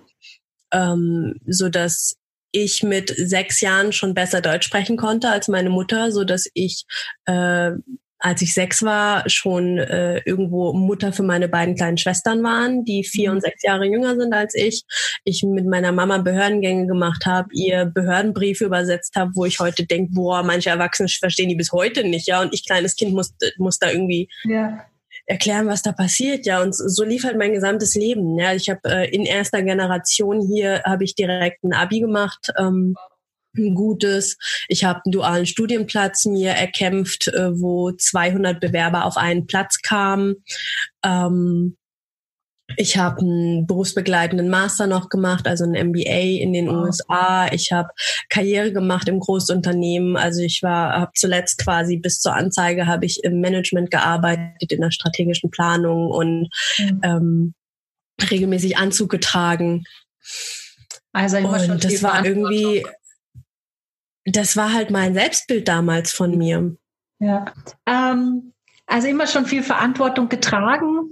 [0.71, 2.17] Ähm, so dass
[2.51, 6.85] ich mit sechs Jahren schon besser Deutsch sprechen konnte als meine Mutter, so dass ich
[7.25, 7.71] äh,
[8.19, 13.03] als ich sechs war, schon äh, irgendwo Mutter für meine beiden kleinen Schwestern waren, die
[13.03, 13.41] vier und mhm.
[13.41, 14.83] sechs Jahre jünger sind als ich.
[15.23, 20.13] Ich mit meiner Mama Behördengänge gemacht habe, ihr Behördenbriefe übersetzt habe, wo ich heute denke,
[20.13, 22.41] boah, manche Erwachsene verstehen die bis heute nicht, ja.
[22.41, 24.83] Und ich kleines Kind muss, muss da irgendwie ja.
[25.27, 26.61] erklären, was da passiert, ja.
[26.61, 28.37] Und so lief halt mein gesamtes Leben.
[28.39, 32.51] Ja, ich habe äh, in erster Generation hier habe ich direkt ein Abi gemacht.
[32.57, 32.95] Ähm,
[33.57, 34.37] ein gutes.
[34.67, 40.35] Ich habe einen dualen Studienplatz mir erkämpft, äh, wo 200 Bewerber auf einen Platz kamen.
[41.03, 41.77] Ähm,
[42.75, 46.67] ich habe einen berufsbegleitenden Master noch gemacht, also ein MBA in den.
[46.67, 47.47] USA.
[47.51, 47.89] Ich habe
[48.29, 50.17] Karriere gemacht im Großunternehmen.
[50.17, 54.81] Also ich war, habe zuletzt quasi bis zur Anzeige habe ich im Management gearbeitet, in
[54.81, 57.01] der strategischen Planung und mhm.
[57.03, 57.53] ähm,
[58.29, 59.85] regelmäßig Anzug getragen.
[61.13, 62.85] Also ich und das war irgendwie
[64.27, 66.75] das war halt mein Selbstbild damals von mir.
[67.19, 67.45] Ja.
[67.85, 68.53] Ähm,
[68.85, 71.09] also immer schon viel Verantwortung getragen.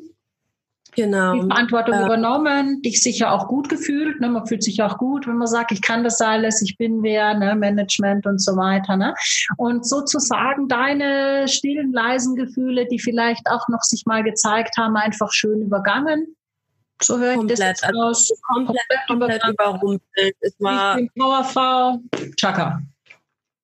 [0.96, 1.34] Genau.
[1.34, 4.22] Viel Verantwortung äh, übernommen, dich sicher auch gut gefühlt.
[4.22, 4.30] Ne?
[4.30, 7.34] Man fühlt sich auch gut, wenn man sagt, ich kann das alles, ich bin wer,
[7.34, 7.54] ne?
[7.56, 8.96] Management und so weiter.
[8.96, 9.14] Ne?
[9.58, 15.32] Und sozusagen deine stillen, leisen Gefühle, die vielleicht auch noch sich mal gezeigt haben, einfach
[15.34, 16.36] schön übergangen.
[17.02, 18.32] So höre ich das jetzt also aus.
[18.54, 20.36] Komplett, komplett, komplett überrumpelt.
[20.40, 22.00] Es war ich bin Powerfrau,
[22.38, 22.82] Chaka.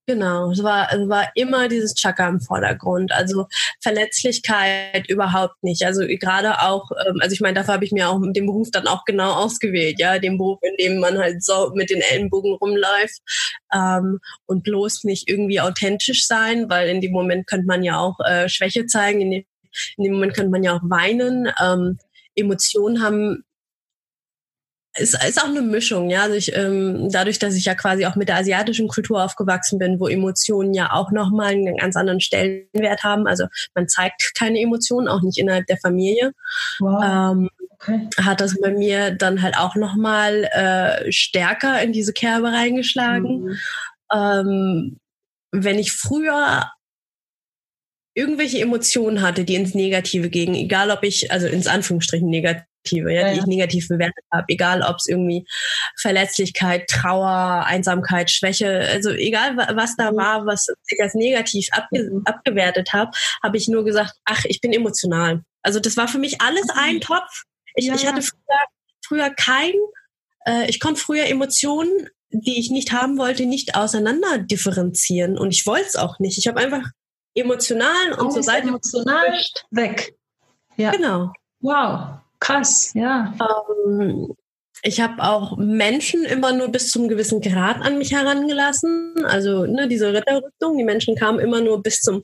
[0.07, 3.11] Genau, es war, es war immer dieses Chakra im Vordergrund.
[3.11, 3.45] Also
[3.81, 5.85] Verletzlichkeit überhaupt nicht.
[5.85, 8.87] Also gerade auch, ähm, also ich meine, dafür habe ich mir auch den Beruf dann
[8.87, 13.21] auch genau ausgewählt, ja, den Beruf, in dem man halt so mit den Ellenbogen rumläuft
[13.73, 18.19] ähm, und bloß nicht irgendwie authentisch sein, weil in dem Moment könnte man ja auch
[18.25, 19.45] äh, Schwäche zeigen, in dem,
[19.97, 21.47] in dem Moment könnte man ja auch weinen.
[21.61, 21.99] Ähm,
[22.35, 23.43] Emotionen haben
[24.93, 26.23] es ist auch eine Mischung, ja.
[26.23, 29.99] Also ich, ähm, dadurch, dass ich ja quasi auch mit der asiatischen Kultur aufgewachsen bin,
[29.99, 33.25] wo Emotionen ja auch nochmal einen ganz anderen Stellenwert haben.
[33.25, 36.33] Also man zeigt keine Emotionen, auch nicht innerhalb der Familie.
[36.79, 37.03] Wow.
[37.03, 38.09] Ähm, okay.
[38.21, 43.43] Hat das bei mir dann halt auch nochmal äh, stärker in diese Kerbe reingeschlagen.
[43.43, 43.57] Mhm.
[44.13, 44.97] Ähm,
[45.53, 46.69] wenn ich früher
[48.13, 53.13] irgendwelche Emotionen hatte, die ins Negative gingen, egal ob ich, also ins Anführungsstrichen negativ negative,
[53.13, 54.45] ja, die ich negativ bewertet habe.
[54.47, 55.45] Egal, ob es irgendwie
[55.99, 60.17] Verletzlichkeit, Trauer, Einsamkeit, Schwäche, also egal, was da mhm.
[60.17, 62.21] war, was ich als negativ abge mhm.
[62.25, 63.11] abgewertet habe,
[63.43, 65.41] habe ich nur gesagt, ach, ich bin emotional.
[65.63, 67.43] Also das war für mich alles ein Topf.
[67.75, 67.95] Ich, ja.
[67.95, 68.59] ich hatte früher,
[69.05, 69.73] früher kein,
[70.45, 75.37] äh, ich konnte früher Emotionen, die ich nicht haben wollte, nicht auseinander differenzieren.
[75.37, 76.37] Und ich wollte es auch nicht.
[76.37, 76.89] Ich habe einfach
[77.35, 79.37] emotional und so Seite emotional
[79.69, 80.15] weg.
[80.77, 80.91] Ja.
[80.91, 81.33] Genau.
[81.59, 82.21] Wow.
[82.41, 83.33] Krass, ja.
[83.87, 84.33] Ähm,
[84.83, 89.25] ich habe auch Menschen immer nur bis zum gewissen Grad an mich herangelassen.
[89.25, 92.23] Also ne, diese Ritterrüstung, die Menschen kamen immer nur bis zum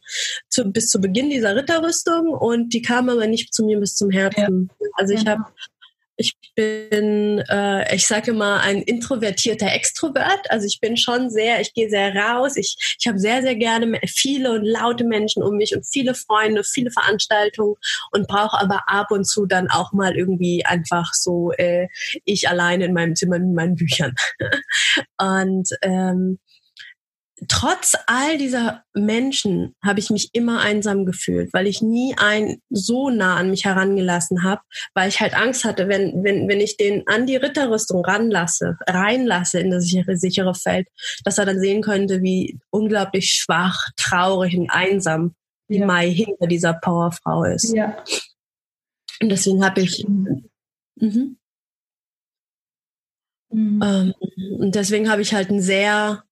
[0.50, 4.10] zu, bis zu Beginn dieser Ritterrüstung und die kamen aber nicht zu mir bis zum
[4.10, 4.72] Herzen.
[4.80, 4.88] Ja.
[4.96, 5.44] Also ich habe
[6.18, 10.50] ich bin, äh, ich sage immer, ein introvertierter Extrovert.
[10.50, 12.58] Also ich bin schon sehr, ich gehe sehr raus.
[12.58, 16.64] Ich, ich habe sehr, sehr gerne viele und laute Menschen um mich und viele Freunde,
[16.64, 17.76] viele Veranstaltungen
[18.12, 21.88] und brauche aber ab und zu dann auch mal irgendwie einfach so äh,
[22.26, 24.16] ich alleine in meinem Zimmer mit meinen Büchern.
[25.20, 26.40] und ähm,
[27.48, 33.10] trotz all dieser Menschen habe ich mich immer einsam gefühlt, weil ich nie ein so
[33.10, 34.62] nah an mich herangelassen habe,
[34.96, 39.60] weil ich halt Angst hatte, wenn, wenn, wenn ich den an die Ritterrüstung ranlasse, reinlasse
[39.60, 40.88] in das sichere, sichere Feld,
[41.24, 45.36] dass er dann sehen könnte, wie unglaublich schwach, traurig und einsam
[45.70, 45.86] die ja.
[45.86, 47.76] Mai hinter dieser Powerfrau ist.
[47.76, 48.04] Ja.
[49.22, 50.06] Und deswegen habe ich.
[50.08, 50.50] Mhm.
[51.00, 51.38] Mhm.
[53.52, 54.14] Ähm,
[54.60, 56.24] und deswegen habe ich halt ein sehr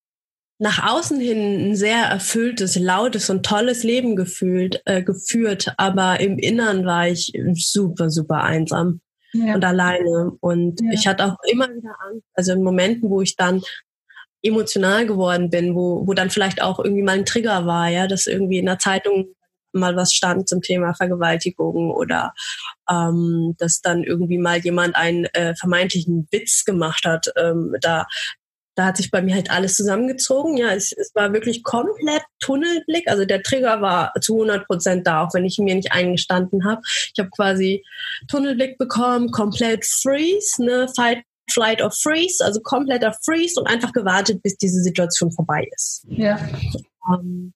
[0.57, 6.37] nach außen hin ein sehr erfülltes, lautes und tolles Leben gefühlt, äh, geführt, aber im
[6.37, 9.01] Innern war ich super, super einsam
[9.33, 9.55] ja.
[9.55, 10.31] und alleine.
[10.39, 10.91] Und ja.
[10.93, 13.61] ich hatte auch immer wieder Angst, also in Momenten, wo ich dann
[14.41, 18.27] emotional geworden bin, wo, wo dann vielleicht auch irgendwie mal ein Trigger war, ja, dass
[18.27, 19.35] irgendwie in der Zeitung
[19.73, 22.33] mal was stand zum Thema Vergewaltigung oder
[22.89, 27.27] ähm, dass dann irgendwie mal jemand einen äh, vermeintlichen Witz gemacht hat.
[27.35, 28.05] Ähm, da
[28.75, 30.57] da hat sich bei mir halt alles zusammengezogen.
[30.57, 33.07] Ja, es, es war wirklich komplett Tunnelblick.
[33.07, 36.81] Also der Trigger war zu 100 Prozent da, auch wenn ich mir nicht eingestanden habe.
[36.85, 37.83] Ich habe quasi
[38.27, 44.41] Tunnelblick bekommen, komplett Freeze, ne, Fight, Flight of Freeze, also kompletter Freeze und einfach gewartet,
[44.43, 46.05] bis diese Situation vorbei ist.
[46.09, 46.37] Ja.
[47.09, 47.53] Ähm,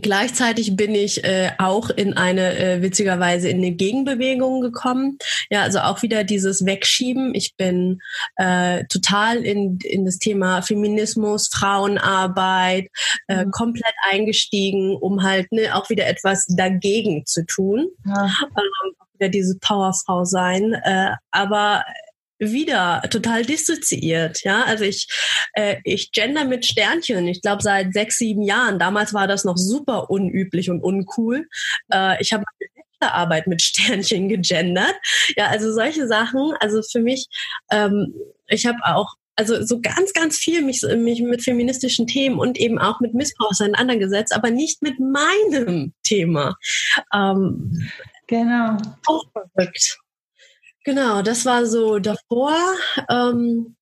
[0.00, 5.18] Gleichzeitig bin ich äh, auch in eine, äh, witzigerweise, in eine Gegenbewegung gekommen.
[5.50, 7.34] Ja, also auch wieder dieses Wegschieben.
[7.34, 8.00] Ich bin
[8.36, 12.88] äh, total in, in das Thema Feminismus, Frauenarbeit
[13.28, 13.50] äh, mhm.
[13.50, 17.88] komplett eingestiegen, um halt ne, auch wieder etwas dagegen zu tun.
[18.06, 18.26] Ja.
[18.42, 20.72] Ähm, wieder diese Powerfrau sein.
[20.72, 21.84] Äh, aber
[22.40, 24.42] wieder total dissoziiert.
[24.42, 25.06] Ja, also ich,
[25.52, 27.28] äh, ich gender mit Sternchen.
[27.28, 28.78] Ich glaube seit sechs, sieben Jahren.
[28.78, 31.46] Damals war das noch super unüblich und uncool.
[31.92, 32.44] Äh, ich habe
[33.00, 34.94] Arbeit mit Sternchen gegendert.
[35.36, 36.54] Ja, also solche Sachen.
[36.60, 37.26] Also für mich,
[37.70, 38.14] ähm,
[38.48, 42.78] ich habe auch also so ganz, ganz viel mich, mich mit feministischen Themen und eben
[42.78, 46.56] auch mit Missbrauch auseinandergesetzt, aber nicht mit meinem Thema.
[47.14, 47.88] Ähm,
[48.26, 48.76] genau.
[49.06, 49.98] Auch verrückt.
[50.84, 52.56] Genau, das war so davor.
[53.10, 53.76] Ähm,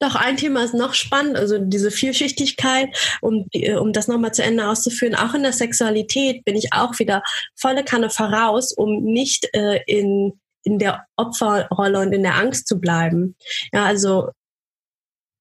[0.00, 2.88] doch ein Thema ist noch spannend, also diese Vielschichtigkeit,
[3.20, 3.46] um,
[3.78, 5.14] um das nochmal zu Ende auszuführen.
[5.14, 7.22] Auch in der Sexualität bin ich auch wieder
[7.54, 12.80] volle Kanne voraus, um nicht äh, in, in der Opferrolle und in der Angst zu
[12.80, 13.36] bleiben.
[13.72, 14.30] Ja, also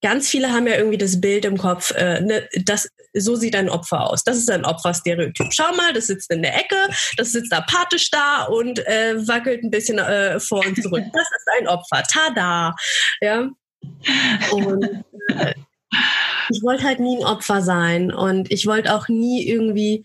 [0.01, 3.69] ganz viele haben ja irgendwie das Bild im Kopf, äh, ne, das, so sieht ein
[3.69, 4.23] Opfer aus.
[4.23, 5.47] Das ist ein Opferstereotyp.
[5.51, 6.75] Schau mal, das sitzt in der Ecke,
[7.17, 11.03] das sitzt apathisch da und äh, wackelt ein bisschen äh, vor und zurück.
[11.13, 12.03] Das ist ein Opfer.
[12.03, 12.75] Tada!
[13.21, 13.49] Ja.
[14.51, 14.83] Und
[15.29, 15.53] äh,
[16.49, 20.03] ich wollte halt nie ein Opfer sein und ich wollte auch nie irgendwie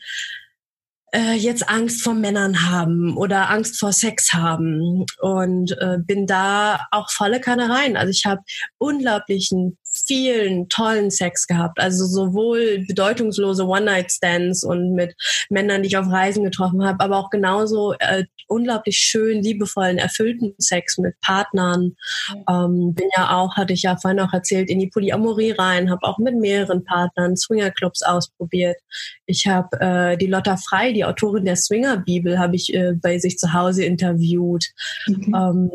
[1.14, 6.86] äh, jetzt Angst vor Männern haben oder Angst vor Sex haben und äh, bin da
[6.90, 7.96] auch volle Kanne rein.
[7.96, 8.42] Also ich habe
[8.78, 11.80] unglaublichen vielen tollen Sex gehabt.
[11.80, 15.14] Also sowohl bedeutungslose One-Night-Stands und mit
[15.50, 20.54] Männern, die ich auf Reisen getroffen habe, aber auch genauso äh, unglaublich schön, liebevollen, erfüllten
[20.58, 21.92] Sex mit Partnern.
[22.48, 26.06] Ähm, bin ja auch, hatte ich ja vorhin auch erzählt, in die Polyamorie rein, habe
[26.06, 28.76] auch mit mehreren Partnern Swingerclubs ausprobiert.
[29.26, 33.38] Ich habe äh, die Lotta Frei, die Autorin der Swinger-Bibel, habe ich äh, bei sich
[33.38, 34.66] zu Hause interviewt.
[35.06, 35.34] Mhm.
[35.34, 35.70] Ähm,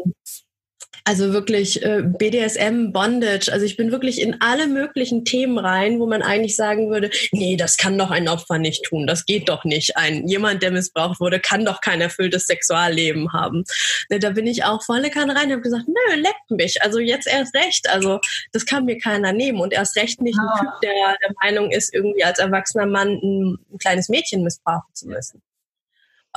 [1.10, 3.52] also wirklich äh, BDSM, Bondage.
[3.52, 7.56] Also ich bin wirklich in alle möglichen Themen rein, wo man eigentlich sagen würde, nee,
[7.56, 9.08] das kann doch ein Opfer nicht tun.
[9.08, 9.98] Das geht doch nicht.
[9.98, 13.64] Ein jemand, der missbraucht wurde, kann doch kein erfülltes Sexualleben haben.
[14.10, 16.82] Ne, da bin ich auch volle Kanne rein und habe gesagt, nö, leckt mich.
[16.84, 17.90] Also jetzt erst recht.
[17.90, 18.20] Also
[18.52, 21.94] das kann mir keiner nehmen und erst recht nicht ein Typ, der der Meinung ist,
[21.94, 25.42] irgendwie als erwachsener Mann ein, ein kleines Mädchen missbrauchen zu müssen.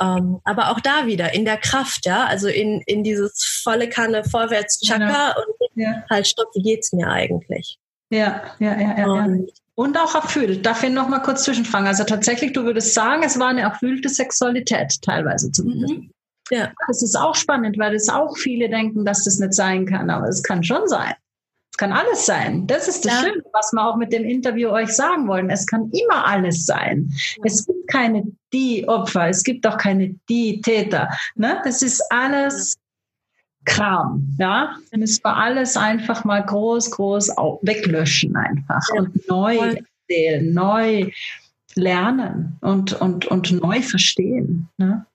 [0.01, 4.23] Ähm, aber auch da wieder in der Kraft, ja, also in, in dieses volle Kanne
[4.23, 5.35] vorwärts Chakra ja.
[5.35, 6.03] und ja.
[6.09, 7.77] halt stopp, wie geht's mir eigentlich?
[8.09, 9.05] Ja, ja, ja, ja.
[9.05, 9.53] Und, ja.
[9.75, 10.65] und auch erfüllt.
[10.65, 11.87] Darf ich noch mal kurz zwischenfragen?
[11.87, 15.93] Also tatsächlich, du würdest sagen, es war eine erfüllte Sexualität, teilweise zumindest.
[15.93, 16.11] Mhm.
[16.51, 16.71] Ja.
[16.87, 20.27] Das ist auch spannend, weil es auch viele denken, dass das nicht sein kann, aber
[20.27, 21.13] es kann schon sein.
[21.73, 22.67] Es kann alles sein.
[22.67, 23.21] Das ist das ja.
[23.21, 25.49] Schöne, was wir auch mit dem Interview euch sagen wollen.
[25.49, 27.11] Es kann immer alles sein.
[27.43, 31.09] Es gibt keine die Opfer, es gibt auch keine die Täter.
[31.33, 31.59] Ne?
[31.63, 32.77] Das ist alles
[33.65, 34.35] Kram.
[34.37, 37.29] Ja, wir müssen alles einfach mal groß, groß
[37.63, 39.01] weglöschen einfach ja.
[39.01, 41.09] und neu erzählen, neu
[41.73, 44.69] lernen und, und, und neu verstehen.
[44.77, 45.07] Ne?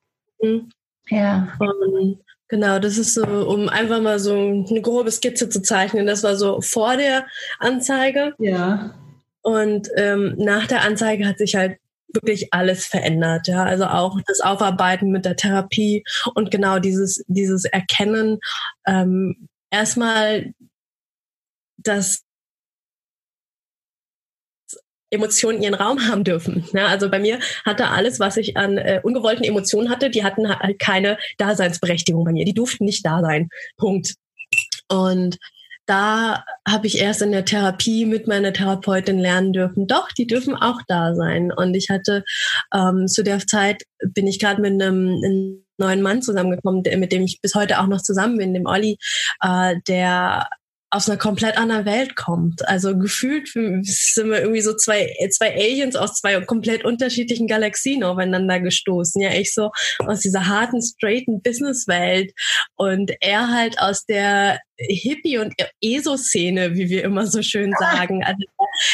[0.42, 0.70] Mhm.
[1.08, 1.52] Ja.
[1.60, 2.18] Und
[2.48, 6.06] Genau, das ist so, um einfach mal so eine grobe Skizze zu zeichnen.
[6.06, 7.26] Das war so vor der
[7.58, 8.34] Anzeige.
[8.38, 8.94] Ja.
[9.42, 11.78] Und ähm, nach der Anzeige hat sich halt
[12.12, 13.64] wirklich alles verändert, ja.
[13.64, 18.38] Also auch das Aufarbeiten mit der Therapie und genau dieses, dieses Erkennen,
[18.86, 20.54] ähm, erstmal,
[21.76, 22.22] dass
[25.10, 26.64] Emotionen ihren Raum haben dürfen.
[26.72, 30.48] Ja, also bei mir hatte alles, was ich an äh, ungewollten Emotionen hatte, die hatten
[30.48, 32.44] halt keine Daseinsberechtigung bei mir.
[32.44, 33.48] Die durften nicht da sein.
[33.76, 34.14] Punkt.
[34.88, 35.38] Und
[35.86, 40.54] da habe ich erst in der Therapie mit meiner Therapeutin lernen dürfen, doch, die dürfen
[40.54, 41.50] auch da sein.
[41.50, 42.24] Und ich hatte
[42.74, 47.22] ähm, zu der Zeit bin ich gerade mit einem, einem neuen Mann zusammengekommen, mit dem
[47.22, 48.98] ich bis heute auch noch zusammen bin, dem Olli,
[49.40, 50.48] äh, der
[50.90, 52.66] aus einer komplett anderen Welt kommt.
[52.66, 58.60] Also gefühlt sind wir irgendwie so zwei, zwei Aliens aus zwei komplett unterschiedlichen Galaxien aufeinander
[58.60, 59.20] gestoßen.
[59.20, 59.70] Ja, ich so
[60.06, 62.32] aus dieser harten, straighten Businesswelt
[62.76, 68.22] und er halt aus der Hippie- und ESO-Szene, wie wir immer so schön sagen.
[68.24, 68.44] Also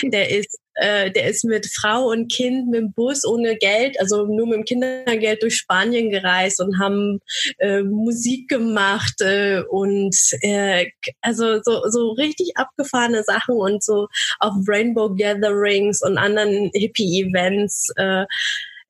[0.03, 4.27] der ist äh, der ist mit Frau und Kind mit dem Bus ohne Geld, also
[4.27, 7.21] nur mit dem Kindergeld durch Spanien gereist und haben
[7.59, 14.09] äh, Musik gemacht äh, und äh, also so, so richtig abgefahrene Sachen und so
[14.41, 17.91] auf Rainbow Gatherings und anderen Hippie-Events.
[17.97, 18.25] Äh,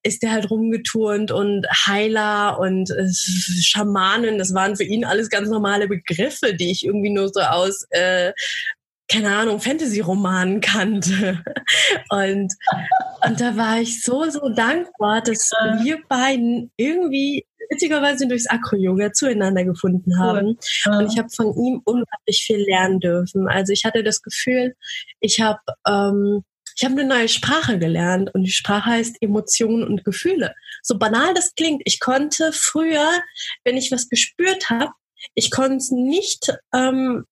[0.07, 3.09] ist der halt rumgeturnt und Heiler und äh,
[3.63, 7.87] Schamanen, das waren für ihn alles ganz normale Begriffe, die ich irgendwie nur so aus
[7.89, 8.33] äh,
[9.09, 11.43] keine Ahnung, Fantasy-Romanen kannte.
[12.11, 12.53] Und,
[13.27, 15.51] und da war ich so, so dankbar, dass
[15.83, 20.59] wir beiden irgendwie witzigerweise durchs Akro-Yoga zueinander gefunden haben.
[20.85, 20.97] Cool.
[20.97, 23.49] Und ich habe von ihm unglaublich viel lernen dürfen.
[23.49, 24.75] Also ich hatte das Gefühl,
[25.21, 26.45] ich habe ähm,
[26.77, 30.55] ich habe eine neue Sprache gelernt und die Sprache heißt Emotionen und Gefühle.
[30.83, 33.09] So banal das klingt, ich konnte früher,
[33.63, 34.91] wenn ich was gespürt habe,
[35.35, 37.25] ich konnte es nicht ähm,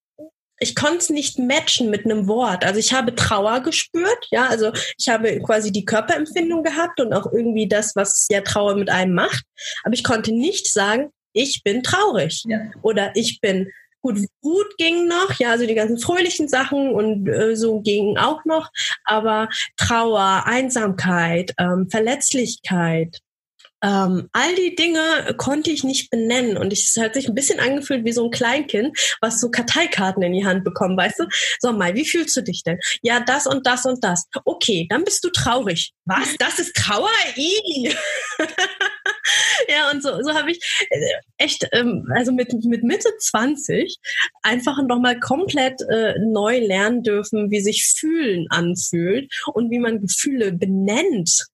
[0.63, 2.65] ich konnte es nicht matchen mit einem Wort.
[2.65, 7.33] Also ich habe Trauer gespürt, ja, also ich habe quasi die Körperempfindung gehabt und auch
[7.33, 9.45] irgendwie das, was ja Trauer mit einem macht.
[9.83, 12.61] Aber ich konnte nicht sagen, ich bin traurig ja.
[12.83, 13.71] oder ich bin
[14.03, 14.19] gut.
[14.43, 18.71] Wut ging noch, ja, also die ganzen fröhlichen Sachen und äh, so gingen auch noch.
[19.05, 23.21] Aber Trauer, Einsamkeit, ähm, Verletzlichkeit,
[23.83, 28.05] ähm, all die Dinge konnte ich nicht benennen und es hat sich ein bisschen angefühlt
[28.05, 31.25] wie so ein Kleinkind, was so Karteikarten in die Hand bekommt, weißt du?
[31.61, 32.79] So, Mai, wie fühlst du dich denn?
[33.03, 34.27] Ja, das und das und das.
[34.45, 35.93] Okay, dann bist du traurig.
[36.05, 36.37] Was?
[36.39, 37.09] Das ist Trauer?
[39.69, 41.01] ja, und so, so habe ich äh,
[41.39, 43.99] echt, ähm, also mit, mit Mitte 20
[44.43, 50.53] einfach nochmal komplett äh, neu lernen dürfen, wie sich Fühlen anfühlt und wie man Gefühle
[50.53, 51.47] benennt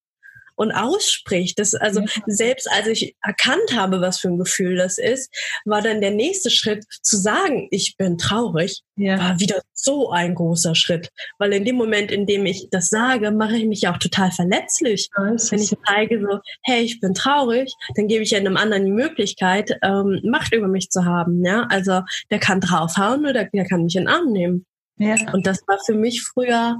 [0.58, 1.58] und ausspricht.
[1.58, 2.06] Das, also ja.
[2.26, 5.32] selbst als ich erkannt habe, was für ein Gefühl das ist,
[5.64, 9.18] war dann der nächste Schritt zu sagen, ich bin traurig, ja.
[9.18, 11.10] war wieder so ein großer Schritt.
[11.38, 14.32] Weil in dem Moment, in dem ich das sage, mache ich mich ja auch total
[14.32, 15.08] verletzlich.
[15.16, 18.84] Ja, Wenn ich zeige so, hey, ich bin traurig, dann gebe ich ja einem anderen
[18.84, 21.44] die Möglichkeit, ähm, Macht über mich zu haben.
[21.44, 24.66] Ja, also der kann draufhauen oder der kann mich in den Arm nehmen.
[24.96, 25.14] Ja.
[25.32, 26.76] Und das war für mich früher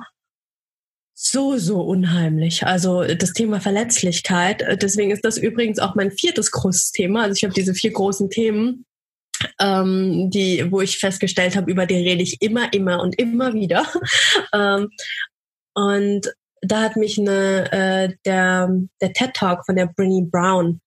[1.20, 2.64] so, so unheimlich.
[2.64, 4.64] Also das Thema Verletzlichkeit.
[4.81, 7.22] Deswegen ist das übrigens auch mein viertes großes Thema.
[7.22, 8.85] Also ich habe diese vier großen Themen,
[9.61, 13.85] ähm, die, wo ich festgestellt habe, über die rede ich immer, immer und immer wieder.
[14.54, 14.90] ähm,
[15.74, 20.81] und da hat mich eine, äh, der, der TED Talk von der Brinny Brown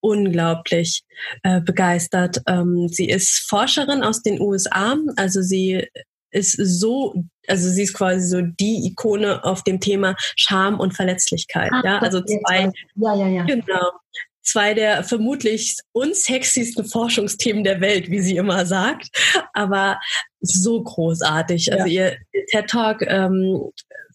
[0.00, 1.04] unglaublich
[1.42, 2.42] äh, begeistert.
[2.46, 5.86] Ähm, sie ist Forscherin aus den USA, also sie
[6.32, 7.14] ist so,
[7.50, 11.70] also sie ist quasi so die Ikone auf dem Thema Scham und Verletzlichkeit.
[11.72, 13.44] Ah, ja, also zwei, ja, ja, ja.
[13.44, 13.90] genau,
[14.42, 19.08] zwei der vermutlich unsexiesten Forschungsthemen der Welt, wie sie immer sagt,
[19.52, 20.00] aber
[20.40, 21.72] so großartig.
[21.72, 22.16] Also ja.
[22.32, 23.70] ihr TED Talk ähm,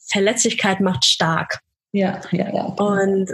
[0.08, 1.60] Verletzlichkeit macht stark.
[1.91, 2.63] Ja, ja, ja.
[2.63, 3.32] Und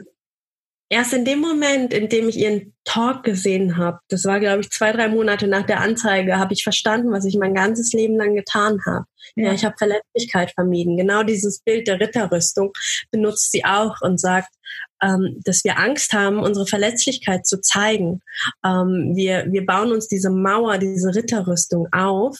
[0.91, 4.69] erst in dem Moment, in dem ich ihren Talk gesehen habe, das war, glaube ich,
[4.69, 8.35] zwei, drei Monate nach der Anzeige, habe ich verstanden, was ich mein ganzes Leben lang
[8.35, 9.05] getan habe.
[9.35, 10.97] Ja, ja ich habe Verletzlichkeit vermieden.
[10.97, 12.73] Genau dieses Bild der Ritterrüstung
[13.09, 14.53] benutzt sie auch und sagt,
[15.01, 18.21] ähm, dass wir Angst haben, unsere Verletzlichkeit zu zeigen.
[18.65, 22.37] Ähm, wir, wir bauen uns diese Mauer, diese Ritterrüstung auf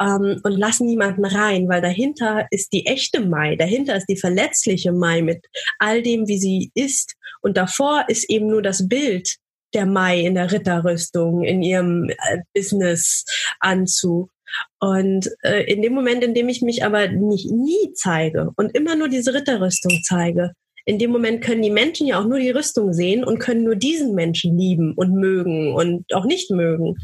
[0.00, 4.92] ähm, und lassen niemanden rein, weil dahinter ist die echte Mai, dahinter ist die verletzliche
[4.92, 5.46] Mai mit
[5.78, 7.14] all dem, wie sie ist.
[7.40, 9.36] Und davor ist eben nur das Bild
[9.74, 14.30] der Mai in der Ritterrüstung, in ihrem äh, Business-Anzug.
[14.80, 18.96] Und äh, in dem Moment, in dem ich mich aber nicht nie zeige und immer
[18.96, 20.52] nur diese Ritterrüstung zeige,
[20.88, 23.76] in dem Moment können die Menschen ja auch nur die Rüstung sehen und können nur
[23.76, 26.96] diesen Menschen lieben und mögen und auch nicht mögen.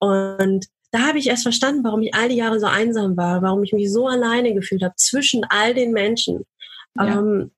[0.00, 3.62] Und da habe ich erst verstanden, warum ich all die Jahre so einsam war, warum
[3.62, 6.44] ich mich so alleine gefühlt habe zwischen all den Menschen.
[6.98, 7.20] Ja.
[7.20, 7.52] Ähm,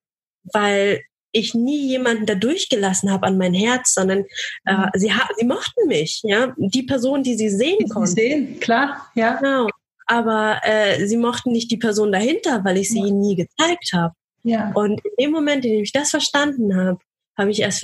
[0.52, 1.00] weil
[1.32, 4.26] ich nie jemanden da durchgelassen habe an mein Herz, sondern
[4.66, 4.90] äh, mhm.
[4.92, 8.10] sie, sie mochten mich, ja, die Person, die sie sehen die konnten.
[8.10, 9.36] Sehen, klar, ja.
[9.36, 9.70] Genau.
[10.06, 13.06] Aber äh, sie mochten nicht die Person dahinter, weil ich sie ja.
[13.06, 14.12] ihnen nie gezeigt habe.
[14.42, 14.72] Ja.
[14.74, 16.98] Und in dem Moment, in dem ich das verstanden habe,
[17.38, 17.82] habe ich erst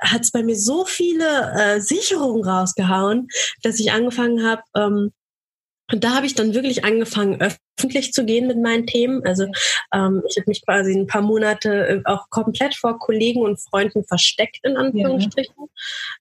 [0.00, 3.28] hat es bei mir so viele äh, Sicherungen rausgehauen,
[3.62, 5.12] dass ich angefangen habe, ähm,
[5.92, 9.22] und da habe ich dann wirklich angefangen, öffentlich zu gehen mit meinen Themen.
[9.26, 9.44] Also
[9.92, 14.04] ähm, ich habe mich quasi ein paar Monate äh, auch komplett vor Kollegen und Freunden
[14.04, 15.54] versteckt, in Anführungsstrichen.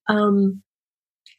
[0.09, 0.27] Ja.
[0.27, 0.63] Ähm,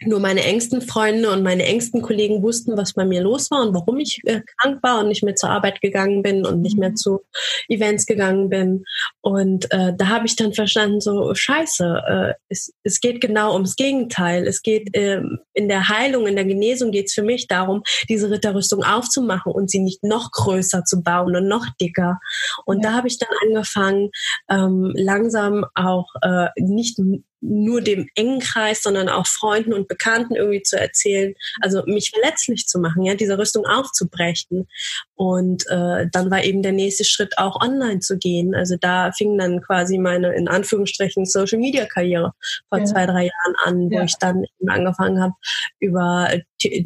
[0.00, 3.74] nur meine engsten Freunde und meine engsten Kollegen wussten, was bei mir los war und
[3.74, 6.90] warum ich äh, krank war und nicht mehr zur Arbeit gegangen bin und nicht mehr
[6.90, 6.96] mhm.
[6.96, 7.20] zu
[7.68, 8.84] Events gegangen bin.
[9.20, 13.76] Und äh, da habe ich dann verstanden, so scheiße, äh, es, es geht genau ums
[13.76, 14.46] Gegenteil.
[14.46, 15.22] Es geht äh,
[15.52, 19.70] in der Heilung, in der Genesung geht es für mich darum, diese Ritterrüstung aufzumachen und
[19.70, 22.20] sie nicht noch größer zu bauen und noch dicker.
[22.64, 22.90] Und ja.
[22.90, 24.10] da habe ich dann angefangen,
[24.50, 26.98] ähm, langsam auch äh, nicht
[27.44, 32.66] nur dem engen Kreis, sondern auch Freunden und Bekannten irgendwie zu erzählen, also mich verletzlich
[32.66, 34.68] zu machen, ja, diese Rüstung aufzubrechen.
[35.16, 38.54] Und äh, dann war eben der nächste Schritt auch online zu gehen.
[38.54, 42.32] Also da fing dann quasi meine in Anführungsstrichen Social Media Karriere
[42.68, 42.84] vor ja.
[42.84, 44.04] zwei, drei Jahren an, wo ja.
[44.04, 45.34] ich dann eben angefangen habe,
[45.78, 46.28] über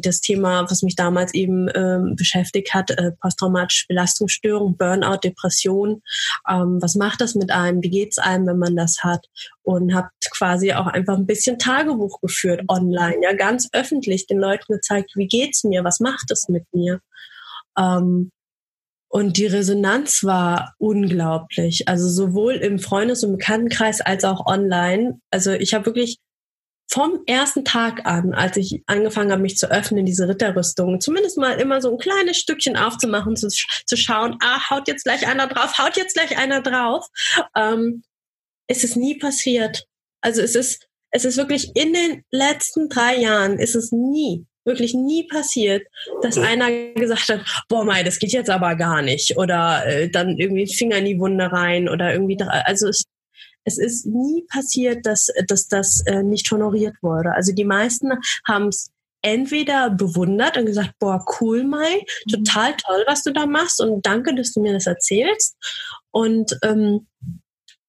[0.01, 6.01] das Thema, was mich damals eben ähm, beschäftigt hat, äh, posttraumatische Belastungsstörung, Burnout, Depression.
[6.49, 7.81] Ähm, was macht das mit einem?
[7.81, 9.25] Wie geht's einem, wenn man das hat?
[9.63, 14.73] Und habe quasi auch einfach ein bisschen Tagebuch geführt online, ja, ganz öffentlich den Leuten
[14.73, 17.01] gezeigt, wie geht's mir, was macht es mit mir?
[17.77, 18.31] Ähm,
[19.11, 21.87] und die Resonanz war unglaublich.
[21.87, 25.19] Also sowohl im Freundes- und Bekanntenkreis als auch online.
[25.31, 26.19] Also ich habe wirklich
[26.91, 31.59] vom ersten Tag an, als ich angefangen habe, mich zu öffnen, diese Ritterrüstung, zumindest mal
[31.59, 35.77] immer so ein kleines Stückchen aufzumachen, zu, zu schauen, ah, haut jetzt gleich einer drauf,
[35.77, 37.05] haut jetzt gleich einer drauf,
[37.55, 38.03] ähm,
[38.67, 39.85] ist es nie passiert.
[40.21, 44.93] Also es ist, es ist wirklich in den letzten drei Jahren ist es nie, wirklich
[44.93, 45.85] nie passiert,
[46.21, 49.37] dass einer gesagt hat, boah, Mai, das geht jetzt aber gar nicht.
[49.37, 53.03] Oder äh, dann irgendwie Finger in die Wunde rein oder irgendwie, also es
[53.65, 57.33] es ist nie passiert, dass, dass das äh, nicht honoriert wurde.
[57.33, 58.13] Also die meisten
[58.47, 58.89] haben es
[59.21, 62.31] entweder bewundert und gesagt, boah, cool, Mai, mhm.
[62.31, 65.55] total toll, was du da machst und danke, dass du mir das erzählst.
[66.11, 67.07] Und ähm,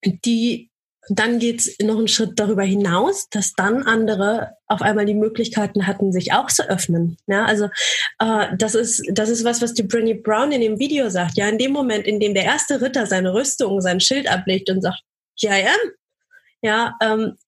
[0.05, 0.70] die
[1.09, 6.13] dann geht's noch einen Schritt darüber hinaus, dass dann andere auf einmal die Möglichkeiten hatten,
[6.13, 7.17] sich auch zu öffnen.
[7.27, 7.69] Ja, also
[8.19, 11.37] äh, das ist das ist was, was die Brené Brown in dem Video sagt.
[11.37, 14.83] Ja, in dem Moment, in dem der erste Ritter seine Rüstung, sein Schild ablegt und
[14.83, 15.03] sagt,
[15.37, 15.75] ja, ja,
[16.63, 17.39] ja, ähm,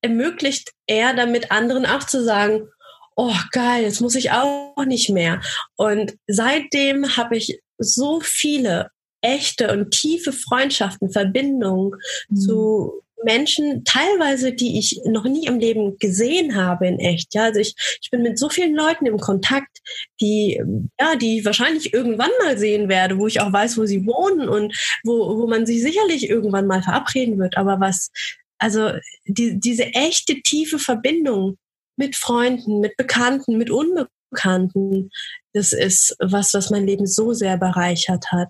[0.00, 2.68] ermöglicht er damit anderen auch zu sagen,
[3.16, 5.42] oh geil, jetzt muss ich auch nicht mehr.
[5.76, 8.90] Und seitdem habe ich so viele
[9.20, 11.92] echte und tiefe Freundschaften, Verbindungen
[12.28, 12.36] mhm.
[12.36, 17.34] zu Menschen, teilweise, die ich noch nie im Leben gesehen habe in echt.
[17.34, 19.78] Ja, also ich, ich bin mit so vielen Leuten im Kontakt,
[20.20, 20.60] die,
[20.98, 24.74] ja, die wahrscheinlich irgendwann mal sehen werde, wo ich auch weiß, wo sie wohnen und
[25.04, 27.56] wo, wo man sich sicherlich irgendwann mal verabreden wird.
[27.56, 28.10] Aber was,
[28.58, 28.90] also
[29.26, 31.56] die, diese echte tiefe Verbindung
[31.96, 35.10] mit Freunden, mit Bekannten, mit Unbekannten,
[35.52, 38.48] das ist was, was mein Leben so sehr bereichert hat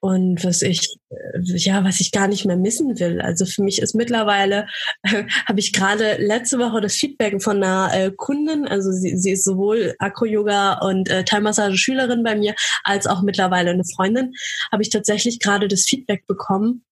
[0.00, 3.20] und was ich äh, ja was ich gar nicht mehr missen will.
[3.20, 4.66] Also für mich ist mittlerweile
[5.02, 8.66] äh, habe ich gerade letzte Woche das Feedback von einer äh, Kundin.
[8.66, 13.06] Also sie, sie ist sowohl Akro Yoga und äh, Thai Massage Schülerin bei mir als
[13.06, 14.32] auch mittlerweile eine Freundin.
[14.72, 16.84] Habe ich tatsächlich gerade das Feedback bekommen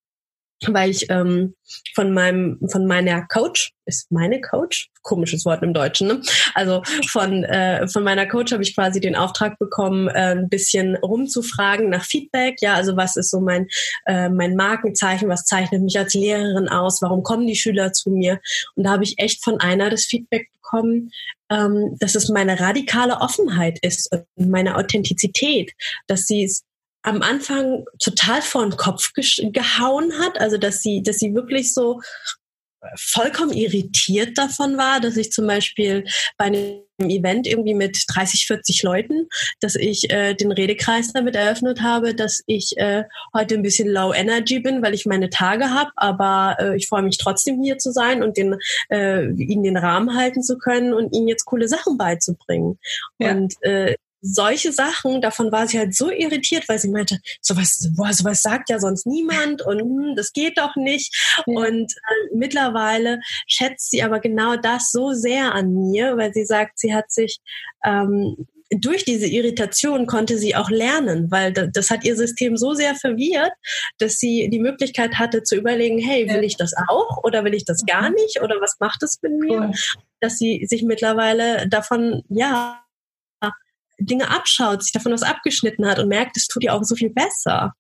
[0.67, 1.55] weil ich ähm,
[1.95, 4.91] von meinem von meiner Coach ist meine Coach?
[5.03, 6.23] Komisches Wort im Deutschen ne?
[6.55, 10.97] also von äh, von meiner Coach habe ich quasi den Auftrag bekommen äh, ein bisschen
[10.97, 12.57] rumzufragen nach Feedback.
[12.61, 13.69] Ja also was ist so mein
[14.07, 15.29] äh, mein Markenzeichen?
[15.29, 17.01] Was zeichnet mich als Lehrerin aus?
[17.03, 18.41] Warum kommen die Schüler zu mir?
[18.75, 21.11] Und da habe ich echt von einer das Feedback bekommen
[21.51, 25.73] ähm, dass es meine radikale Offenheit ist und meine Authentizität
[26.07, 26.65] dass sie es
[27.03, 32.01] am Anfang total vor den Kopf gehauen hat, also dass sie, dass sie wirklich so
[32.97, 36.05] vollkommen irritiert davon war, dass ich zum Beispiel
[36.37, 39.29] bei einem Event irgendwie mit 30, 40 Leuten,
[39.61, 44.13] dass ich äh, den Redekreis damit eröffnet habe, dass ich äh, heute ein bisschen low
[44.13, 47.93] energy bin, weil ich meine Tage habe, aber äh, ich freue mich trotzdem hier zu
[47.93, 48.57] sein und den,
[48.91, 52.79] äh, ihnen den Rahmen halten zu können und ihnen jetzt coole Sachen beizubringen.
[53.19, 53.33] Ja.
[53.33, 58.13] Und äh, solche Sachen, davon war sie halt so irritiert, weil sie meinte, sowas, boah,
[58.13, 61.15] sowas sagt ja sonst niemand und hm, das geht doch nicht.
[61.47, 61.55] Ja.
[61.55, 66.79] Und äh, mittlerweile schätzt sie aber genau das so sehr an mir, weil sie sagt,
[66.79, 67.39] sie hat sich
[67.85, 72.95] ähm, durch diese Irritation konnte sie auch lernen, weil das hat ihr System so sehr
[72.95, 73.53] verwirrt,
[73.99, 77.65] dass sie die Möglichkeit hatte zu überlegen, hey, will ich das auch oder will ich
[77.65, 78.17] das gar mhm.
[78.17, 79.61] nicht oder was macht es mit mir?
[79.61, 79.73] Cool.
[80.21, 82.83] Dass sie sich mittlerweile davon, ja,
[83.99, 87.11] Dinge abschaut, sich davon was abgeschnitten hat und merkt, es tut ihr auch so viel
[87.11, 87.75] besser.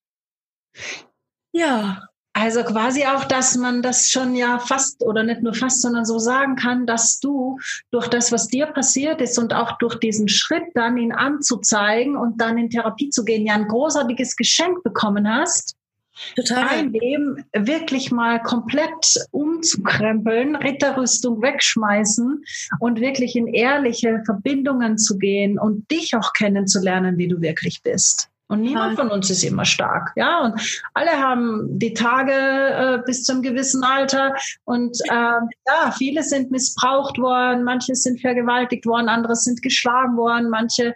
[1.53, 2.03] Ja.
[2.35, 6.21] Also quasi auch, dass man das schon ja fast oder nicht nur fast, sondern so
[6.21, 7.59] sagen kann, dass du
[7.91, 12.41] durch das, was dir passiert ist und auch durch diesen Schritt dann ihn anzuzeigen und
[12.41, 15.75] dann in Therapie zu gehen, ja ein großartiges Geschenk bekommen hast,
[16.37, 16.69] Total.
[16.69, 22.45] Ein Leben wirklich mal komplett umzukrempeln, Ritterrüstung wegschmeißen
[22.81, 28.31] und wirklich in ehrliche Verbindungen zu gehen und dich auch kennenzulernen, wie du wirklich bist.
[28.51, 30.41] Und niemand von uns ist immer stark, ja.
[30.41, 34.35] Und alle haben die Tage äh, bis zum gewissen Alter.
[34.64, 40.49] Und äh, ja, viele sind missbraucht worden, manche sind vergewaltigt worden, andere sind geschlagen worden,
[40.49, 40.95] manche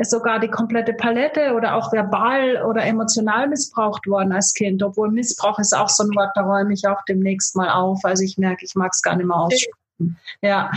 [0.00, 4.82] sogar die komplette Palette oder auch verbal oder emotional missbraucht worden als Kind.
[4.82, 8.00] Obwohl Missbrauch ist auch so ein Wort, da räume ich auch demnächst mal auf.
[8.04, 10.18] Also ich merke, ich mag es gar nicht mehr aussprechen.
[10.40, 10.70] Ja.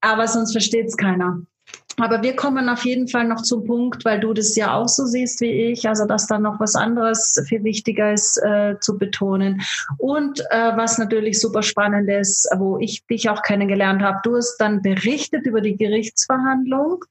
[0.00, 1.40] Aber sonst versteht es keiner.
[1.98, 5.04] Aber wir kommen auf jeden Fall noch zum Punkt, weil du das ja auch so
[5.06, 9.62] siehst wie ich, also dass da noch was anderes viel wichtiger ist äh, zu betonen.
[9.98, 14.56] Und äh, was natürlich super spannend ist, wo ich dich auch kennengelernt habe, du hast
[14.58, 17.04] dann berichtet über die Gerichtsverhandlung,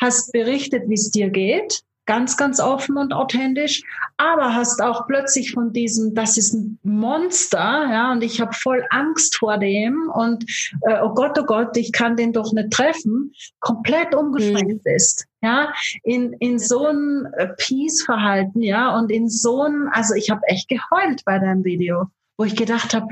[0.00, 3.82] hast berichtet, wie es dir geht ganz, ganz offen und authentisch,
[4.16, 8.84] aber hast auch plötzlich von diesem, das ist ein Monster, ja, und ich habe voll
[8.90, 10.44] Angst vor dem und
[10.82, 14.94] äh, oh Gott, oh Gott, ich kann den doch nicht treffen, komplett umgeschränkt mhm.
[14.94, 20.30] ist, ja, in in so ein äh, Peace-Verhalten, ja, und in so ein, also ich
[20.30, 23.08] habe echt geheult bei deinem Video, wo ich gedacht habe,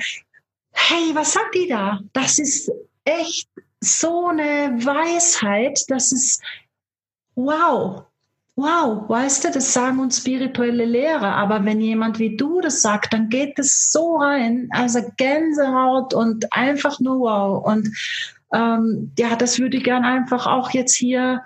[0.72, 2.00] hey, was sagt die da?
[2.12, 2.70] Das ist
[3.04, 3.48] echt
[3.80, 6.42] so eine Weisheit, das ist
[7.34, 8.04] wow,
[8.56, 13.12] wow, weißt du, das sagen uns spirituelle Lehrer, aber wenn jemand wie du das sagt,
[13.12, 17.64] dann geht es so rein, also Gänsehaut und einfach nur wow.
[17.64, 17.88] Und
[18.52, 21.42] ähm, ja, das würde ich gern einfach auch jetzt hier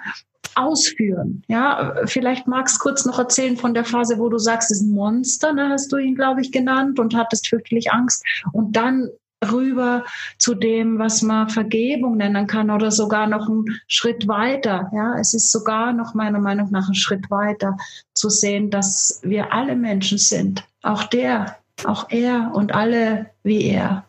[0.57, 1.42] ausführen.
[1.48, 4.86] Ja, vielleicht magst du kurz noch erzählen von der Phase, wo du sagst, es ist
[4.86, 8.24] ein Monster, ne, hast du ihn, glaube ich, genannt und hattest wirklich Angst.
[8.52, 9.09] Und dann
[9.45, 10.05] rüber
[10.39, 14.91] zu dem, was man Vergebung nennen kann oder sogar noch einen Schritt weiter.
[14.95, 17.76] Ja, es ist sogar noch meiner Meinung nach ein Schritt weiter
[18.14, 20.66] zu sehen, dass wir alle Menschen sind.
[20.82, 24.07] Auch der, auch er und alle wie er,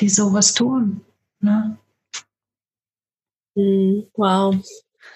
[0.00, 1.00] die sowas tun.
[1.40, 1.78] Ne?
[3.56, 4.54] Hm, wow.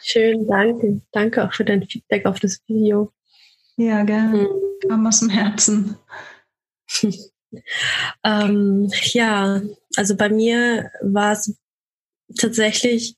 [0.03, 1.01] Schön, danke.
[1.13, 3.13] Danke auch für dein Feedback auf das Video.
[3.77, 4.43] Ja, gerne.
[4.43, 4.89] Mhm.
[4.89, 5.97] Kam aus dem Herzen.
[8.25, 9.63] Ähm, ja,
[9.97, 11.57] also bei mir war es
[12.39, 13.17] tatsächlich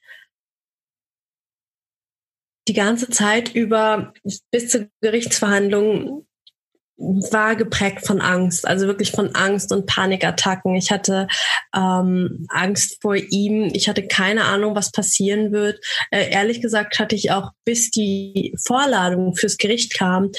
[2.69, 4.15] die ganze Zeit über
[4.51, 6.27] bis zur Gerichtsverhandlung
[6.97, 10.77] war geprägt von Angst, also wirklich von Angst und Panikattacken.
[10.77, 11.27] Ich hatte
[11.75, 13.71] ähm, Angst vor ihm.
[13.73, 15.81] Ich hatte keine Ahnung, was passieren wird.
[16.11, 20.31] Äh, ehrlich gesagt hatte ich auch, bis die Vorladung fürs Gericht kam,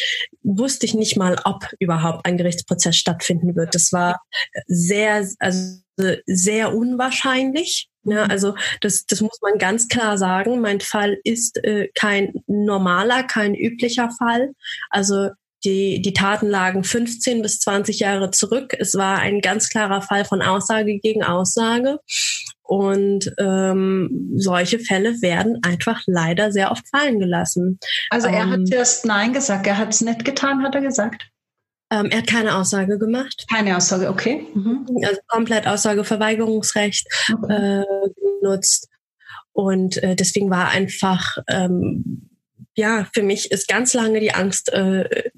[0.43, 3.75] wusste ich nicht mal, ob überhaupt ein Gerichtsprozess stattfinden wird.
[3.75, 4.21] Das war
[4.67, 5.79] sehr, also
[6.25, 7.89] sehr unwahrscheinlich.
[8.03, 10.61] Ja, also das, das muss man ganz klar sagen.
[10.61, 14.51] Mein Fall ist äh, kein normaler, kein üblicher Fall.
[14.91, 15.29] Also
[15.65, 18.75] die, die Taten lagen 15 bis 20 Jahre zurück.
[18.77, 21.99] Es war ein ganz klarer Fall von Aussage gegen Aussage.
[22.61, 27.79] Und ähm, solche Fälle werden einfach leider sehr oft fallen gelassen.
[28.09, 31.27] Also er ähm, hat erst Nein gesagt, er hat es nicht getan, hat er gesagt.
[31.91, 33.45] Ähm, er hat keine Aussage gemacht.
[33.51, 34.47] Keine Aussage, okay.
[34.55, 34.87] Mhm.
[35.03, 37.81] Also komplett Aussageverweigerungsrecht okay.
[37.81, 38.09] äh,
[38.41, 38.89] genutzt.
[39.53, 42.29] Und äh, deswegen war einfach ähm,
[42.75, 45.29] ja, für mich ist ganz lange die Angst äh,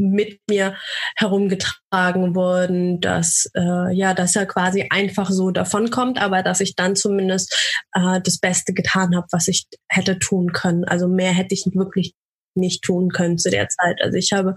[0.00, 0.76] mit mir
[1.16, 6.96] herumgetragen worden, dass äh, ja, dass er quasi einfach so davonkommt, aber dass ich dann
[6.96, 7.54] zumindest
[7.92, 10.84] äh, das Beste getan habe, was ich hätte tun können.
[10.84, 12.14] Also mehr hätte ich wirklich
[12.54, 14.00] nicht tun können zu der Zeit.
[14.02, 14.54] Also ich habe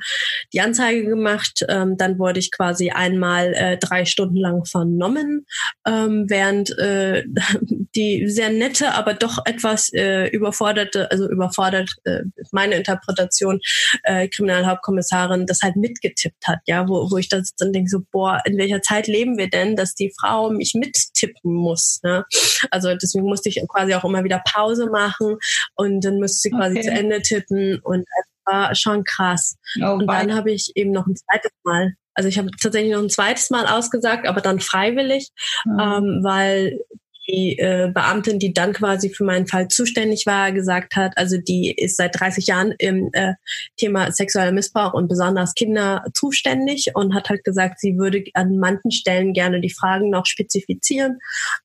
[0.53, 5.45] die Anzeige gemacht, ähm, dann wurde ich quasi einmal äh, drei Stunden lang vernommen,
[5.87, 7.23] ähm, während äh,
[7.95, 12.21] die sehr nette, aber doch etwas äh, überforderte, also überfordert äh,
[12.51, 13.59] meine Interpretation,
[14.03, 18.41] äh, Kriminalhauptkommissarin das halt mitgetippt hat, ja, wo, wo ich das dann denke so, boah,
[18.45, 22.25] in welcher Zeit leben wir denn, dass die Frau mich mittippen muss, ne?
[22.71, 25.37] Also deswegen musste ich quasi auch immer wieder Pause machen
[25.75, 26.87] und dann musste sie quasi okay.
[26.87, 29.57] zu Ende tippen und es war schon krass.
[29.81, 33.01] Oh, und dann habe ich eben noch ein zweites Mal, also ich habe tatsächlich noch
[33.01, 35.29] ein zweites Mal ausgesagt, aber dann freiwillig,
[35.65, 35.79] mhm.
[35.79, 36.79] ähm, weil
[37.27, 41.71] die äh, Beamtin, die dann quasi für meinen Fall zuständig war, gesagt hat, also die
[41.71, 43.33] ist seit 30 Jahren im äh,
[43.77, 48.91] Thema sexueller Missbrauch und besonders Kinder zuständig und hat halt gesagt, sie würde an manchen
[48.91, 51.19] Stellen gerne die Fragen noch spezifizieren,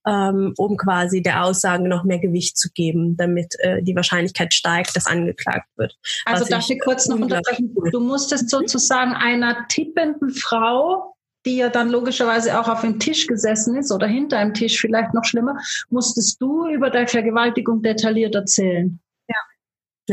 [0.06, 4.94] ähm, um quasi der Aussage noch mehr Gewicht zu geben, damit äh, die Wahrscheinlichkeit steigt,
[4.94, 5.96] dass angeklagt wird.
[6.24, 7.74] Also darf ich kurz noch unterbrechen?
[7.90, 11.07] Du musstest sozusagen einer tippenden Frau
[11.48, 15.14] die ja dann logischerweise auch auf dem Tisch gesessen ist oder hinter einem Tisch, vielleicht
[15.14, 15.56] noch schlimmer,
[15.88, 19.00] musstest du über deine Vergewaltigung detailliert erzählen.
[19.28, 19.36] Ja.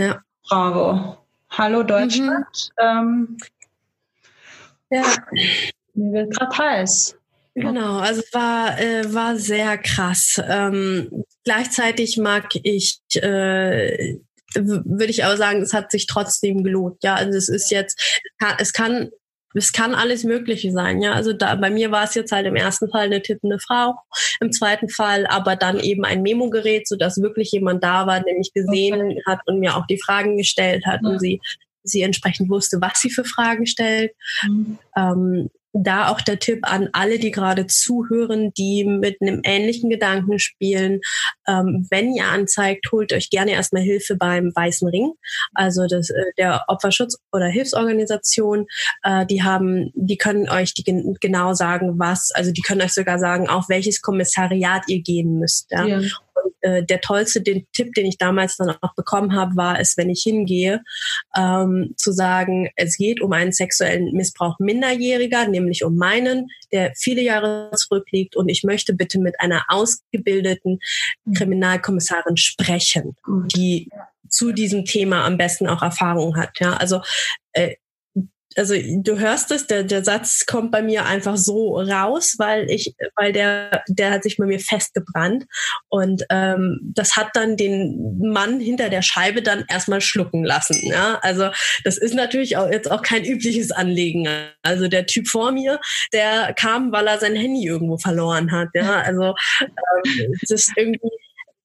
[0.01, 0.21] Ja.
[0.47, 1.17] Bravo.
[1.49, 2.71] Hallo Deutschland.
[2.79, 3.37] Mhm.
[3.37, 3.37] Ähm,
[4.89, 5.03] Ja.
[5.93, 7.17] Mir wird gerade heiß.
[7.55, 10.41] Genau, also es war, äh, war sehr krass.
[10.45, 14.17] Ähm, gleichzeitig mag ich, äh,
[14.55, 16.97] würde ich aber sagen, es hat sich trotzdem gelohnt.
[17.03, 19.09] Ja, also es ist jetzt, es kann, es kann
[19.95, 21.01] alles Mögliche sein.
[21.01, 23.95] Ja, also da, bei mir war es jetzt halt im ersten Fall eine tippende Frau,
[24.41, 28.35] im zweiten Fall aber dann eben ein Memo-Gerät, so dass wirklich jemand da war, der
[28.35, 29.21] mich gesehen okay.
[29.25, 31.09] hat und mir auch die Fragen gestellt hat ja.
[31.09, 31.41] und sie
[31.87, 34.11] sie entsprechend wusste, was sie für Fragen stellt.
[34.43, 34.79] Mhm.
[34.97, 40.39] Ähm, da auch der Tipp an alle, die gerade zuhören, die mit einem ähnlichen Gedanken
[40.39, 41.01] spielen.
[41.47, 45.11] Ähm, wenn ihr anzeigt, holt euch gerne erstmal Hilfe beim Weißen Ring,
[45.53, 48.67] also das, äh, der Opferschutz- oder Hilfsorganisation.
[49.03, 50.83] Äh, die haben, die können euch die
[51.19, 55.67] genau sagen, was, also die können euch sogar sagen, auf welches Kommissariat ihr gehen müsst.
[55.71, 55.85] Ja?
[55.85, 56.01] ja.
[56.65, 60.09] Äh, der tollste den Tipp, den ich damals dann auch bekommen habe, war es, wenn
[60.09, 60.81] ich hingehe,
[61.37, 67.21] ähm, zu sagen, es geht um einen sexuellen Missbrauch Minderjähriger, nämlich um meinen, der viele
[67.21, 70.79] Jahre zurückliegt und ich möchte bitte mit einer ausgebildeten
[71.35, 73.15] Kriminalkommissarin sprechen,
[73.55, 73.89] die
[74.27, 76.59] zu diesem Thema am besten auch Erfahrung hat.
[76.59, 77.01] Ja, also
[77.53, 77.75] äh,
[78.57, 82.95] also du hörst es, der, der Satz kommt bei mir einfach so raus, weil ich,
[83.15, 85.45] weil der, der hat sich bei mir festgebrannt.
[85.89, 90.79] Und ähm, das hat dann den Mann hinter der Scheibe dann erstmal schlucken lassen.
[90.87, 91.19] Ja?
[91.21, 91.49] Also
[91.83, 94.27] das ist natürlich auch jetzt auch kein übliches Anliegen.
[94.61, 95.79] Also der Typ vor mir,
[96.13, 98.69] der kam, weil er sein Handy irgendwo verloren hat.
[98.73, 99.01] Ja?
[99.01, 101.09] Also ähm, das ist irgendwie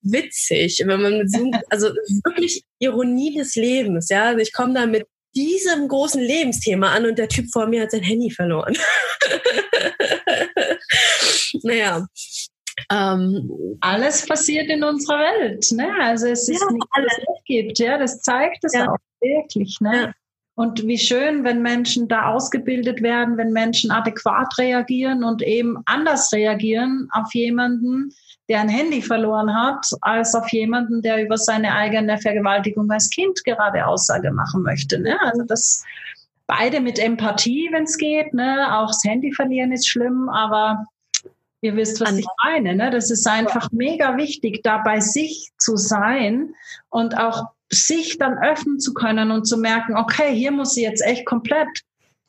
[0.03, 1.89] witzig, wenn man mit so, also
[2.25, 4.29] wirklich Ironie des Lebens, ja.
[4.29, 7.91] Also ich komme da mit diesem großen Lebensthema an und der Typ vor mir hat
[7.91, 8.73] sein Handy verloren.
[11.63, 12.07] naja.
[12.91, 13.51] Ähm,
[13.81, 15.89] alles passiert in unserer Welt, ne?
[16.01, 18.91] Also es ist ja, nicht, alles es gibt, ja, das zeigt es ja.
[18.91, 19.95] auch wirklich, ne?
[19.95, 20.13] Ja.
[20.55, 26.33] Und wie schön, wenn Menschen da ausgebildet werden, wenn Menschen adäquat reagieren und eben anders
[26.33, 28.13] reagieren auf jemanden,
[28.51, 33.45] der ein Handy verloren hat, als auf jemanden, der über seine eigene Vergewaltigung als Kind
[33.45, 34.99] gerade Aussage machen möchte.
[34.99, 35.17] Ne?
[35.23, 35.85] Also das
[36.49, 38.35] beide mit Empathie, wenn es geht.
[38.35, 38.77] Ne?
[38.77, 40.85] Auch das Handy verlieren ist schlimm, aber
[41.61, 42.75] ihr wisst, was ich meine.
[42.75, 42.91] Ne?
[42.91, 46.53] Das ist einfach mega wichtig, da bei sich zu sein
[46.89, 51.07] und auch sich dann öffnen zu können und zu merken, okay, hier muss sie jetzt
[51.07, 51.69] echt komplett,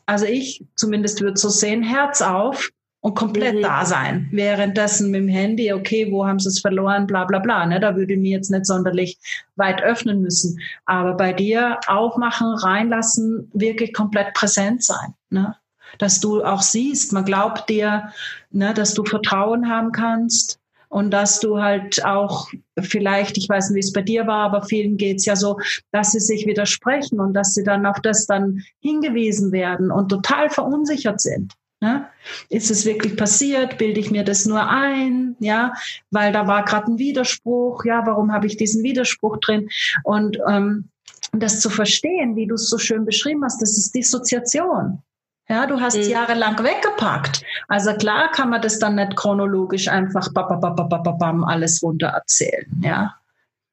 [0.05, 2.69] also ich zumindest würde so sehen, Herz auf
[3.01, 3.61] und komplett mhm.
[3.63, 4.29] da sein.
[4.31, 7.65] Währenddessen mit dem Handy, okay, wo haben sie es verloren, bla bla bla.
[7.65, 7.79] Ne?
[7.79, 9.17] Da würde ich mir jetzt nicht sonderlich
[9.55, 10.59] weit öffnen müssen.
[10.85, 15.15] Aber bei dir aufmachen, reinlassen, wirklich komplett präsent sein.
[15.31, 15.55] Ne?
[15.97, 18.11] Dass du auch siehst, man glaubt dir,
[18.51, 22.49] ne, dass du Vertrauen haben kannst und dass du halt auch
[22.79, 25.59] vielleicht, ich weiß nicht, wie es bei dir war, aber vielen geht's ja so,
[25.91, 30.49] dass sie sich widersprechen und dass sie dann auf das dann hingewiesen werden und total
[30.49, 31.53] verunsichert sind.
[31.81, 32.07] Ne?
[32.49, 33.79] Ist es wirklich passiert?
[33.79, 35.35] Bilde ich mir das nur ein?
[35.39, 35.73] Ja,
[36.11, 37.83] weil da war gerade ein Widerspruch.
[37.85, 39.67] Ja, warum habe ich diesen Widerspruch drin?
[40.03, 40.89] Und ähm,
[41.31, 45.01] das zu verstehen, wie du es so schön beschrieben hast, das ist Dissoziation.
[45.49, 46.03] Ja, du hast mhm.
[46.03, 47.43] jahrelang weggepackt.
[47.67, 52.65] Also klar kann man das dann nicht chronologisch einfach bam, alles runter erzählen.
[52.83, 53.15] Ja.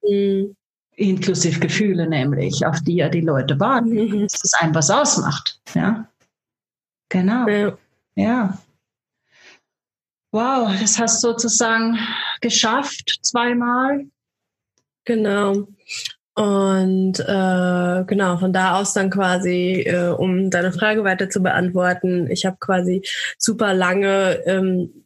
[0.02, 0.56] Mhm.
[0.96, 3.90] Inklusive Gefühle nämlich, auf die ja die Leute warten.
[3.90, 4.22] Mhm.
[4.22, 5.60] Dass es einem was ausmacht.
[5.74, 6.08] Ja.
[7.10, 7.46] Genau.
[7.46, 7.76] Ja.
[8.18, 8.58] Ja.
[10.32, 11.98] Wow, das hast du sozusagen
[12.40, 14.06] geschafft zweimal.
[15.04, 15.68] Genau.
[16.34, 22.28] Und äh, genau, von da aus dann quasi, äh, um deine Frage weiter zu beantworten,
[22.28, 23.02] ich habe quasi
[23.38, 25.04] super lange ähm,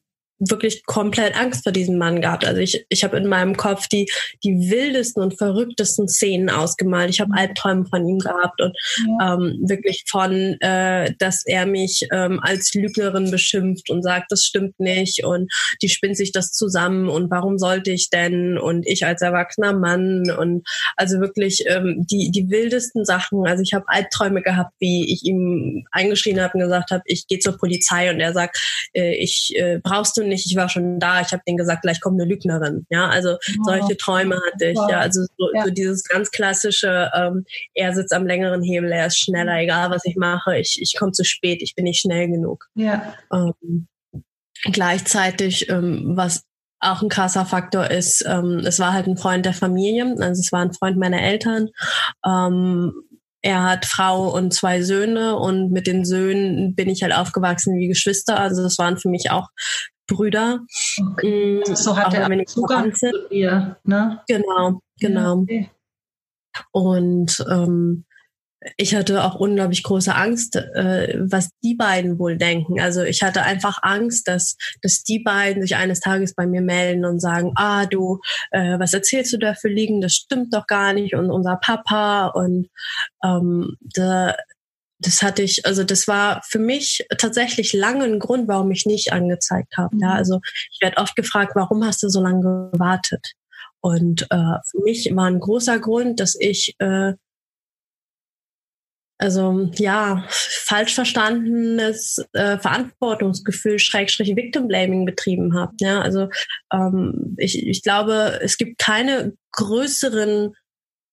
[0.48, 2.44] wirklich komplett Angst vor diesem Mann gehabt.
[2.44, 4.10] Also ich, ich habe in meinem Kopf die,
[4.42, 7.10] die wildesten und verrücktesten Szenen ausgemalt.
[7.10, 7.38] Ich habe mhm.
[7.38, 8.76] Albträume von ihm gehabt und
[9.20, 9.34] ja.
[9.34, 14.78] ähm, wirklich von, äh, dass er mich ähm, als Lügnerin beschimpft und sagt, das stimmt
[14.80, 19.22] nicht und die spinnt sich das zusammen und warum sollte ich denn und ich als
[19.22, 20.66] erwachsener Mann und
[20.96, 23.46] also wirklich ähm, die, die wildesten Sachen.
[23.46, 27.38] Also ich habe Albträume gehabt, wie ich ihm eingeschrien habe und gesagt habe, ich gehe
[27.38, 28.58] zur Polizei und er sagt,
[28.92, 31.82] äh, ich äh, brauchst du nicht nicht, ich war schon da, ich habe denen gesagt,
[31.82, 32.86] gleich kommt eine Lügnerin.
[32.90, 33.64] Ja, also oh.
[33.64, 34.78] solche Träume hatte ich.
[34.88, 35.64] Ja, also so, ja.
[35.64, 40.04] so dieses ganz klassische, ähm, er sitzt am längeren Hebel, er ist schneller, egal was
[40.04, 42.66] ich mache, ich, ich komme zu spät, ich bin nicht schnell genug.
[42.74, 43.14] Ja.
[43.32, 43.86] Ähm,
[44.64, 46.44] gleichzeitig, ähm, was
[46.80, 50.50] auch ein krasser Faktor ist, ähm, es war halt ein Freund der Familie, also es
[50.50, 51.68] war ein Freund meiner Eltern.
[52.26, 52.92] Ähm,
[53.44, 57.88] er hat Frau und zwei Söhne und mit den Söhnen bin ich halt aufgewachsen wie
[57.88, 58.38] Geschwister.
[58.38, 59.48] Also das waren für mich auch
[60.06, 60.60] Brüder.
[61.12, 61.62] Okay.
[61.66, 64.20] Mm, so hat er Zugang zu dir, ne?
[64.28, 65.36] Genau, genau.
[65.36, 65.70] Ja, okay.
[66.72, 68.04] Und ähm,
[68.76, 72.80] ich hatte auch unglaublich große Angst, äh, was die beiden wohl denken.
[72.80, 77.04] Also ich hatte einfach Angst, dass, dass die beiden sich eines Tages bei mir melden
[77.04, 80.00] und sagen, ah du, äh, was erzählst du da für Liegen?
[80.00, 82.68] Das stimmt doch gar nicht und unser Papa und
[83.24, 84.36] ähm, da,
[85.02, 89.12] das hatte ich, also das war für mich tatsächlich lange ein Grund, warum ich nicht
[89.12, 89.96] angezeigt habe.
[90.00, 90.16] Ja, mhm.
[90.16, 90.40] also
[90.72, 93.32] ich werde oft gefragt, warum hast du so lange gewartet?
[93.80, 97.14] Und äh, für mich war ein großer Grund, dass ich äh,
[99.22, 105.72] also ja, falsch verstandenes äh, Verantwortungsgefühl, Schrägstrich Victim Blaming betrieben habe.
[105.80, 106.28] Ja, also
[106.72, 110.54] ähm, ich, ich glaube, es gibt keine größeren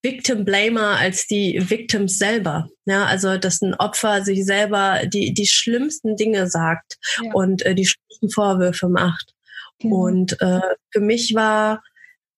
[0.02, 2.70] Victim Blamer als die Victims selber.
[2.86, 7.32] Ja, also dass ein Opfer sich selber die die schlimmsten Dinge sagt ja.
[7.34, 9.34] und äh, die schlimmsten Vorwürfe macht.
[9.82, 9.92] Mhm.
[9.92, 11.84] Und äh, für mich war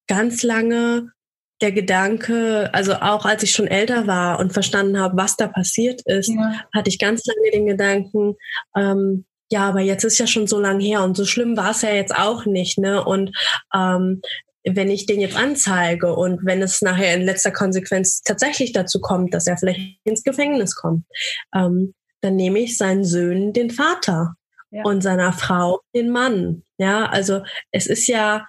[0.08, 1.12] ganz lange
[1.62, 6.02] der Gedanke, also auch als ich schon älter war und verstanden habe, was da passiert
[6.06, 6.64] ist, ja.
[6.74, 8.36] hatte ich ganz lange den Gedanken,
[8.76, 11.82] ähm, ja, aber jetzt ist ja schon so lang her und so schlimm war es
[11.82, 13.04] ja jetzt auch nicht, ne?
[13.04, 13.36] Und
[13.76, 14.22] ähm,
[14.64, 19.34] wenn ich den jetzt anzeige und wenn es nachher in letzter Konsequenz tatsächlich dazu kommt,
[19.34, 21.06] dass er vielleicht ins Gefängnis kommt,
[21.56, 24.36] ähm, dann nehme ich seinen Söhnen den Vater
[24.70, 24.84] ja.
[24.84, 26.64] und seiner Frau den Mann.
[26.78, 27.42] Ja, also
[27.72, 28.46] es ist ja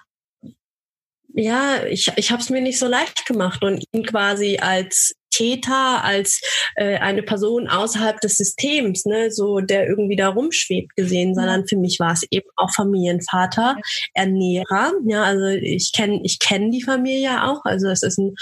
[1.35, 6.03] ja, ich, ich habe es mir nicht so leicht gemacht und ihn quasi als Täter,
[6.03, 6.41] als
[6.75, 11.77] äh, eine Person außerhalb des Systems, ne, so der irgendwie da rumschwebt gesehen, sondern für
[11.77, 13.77] mich war es eben auch Familienvater,
[14.13, 14.91] Ernährer.
[15.05, 17.65] Ja, also ich kenne ich kenn die Familie auch.
[17.65, 18.33] Also es ist eine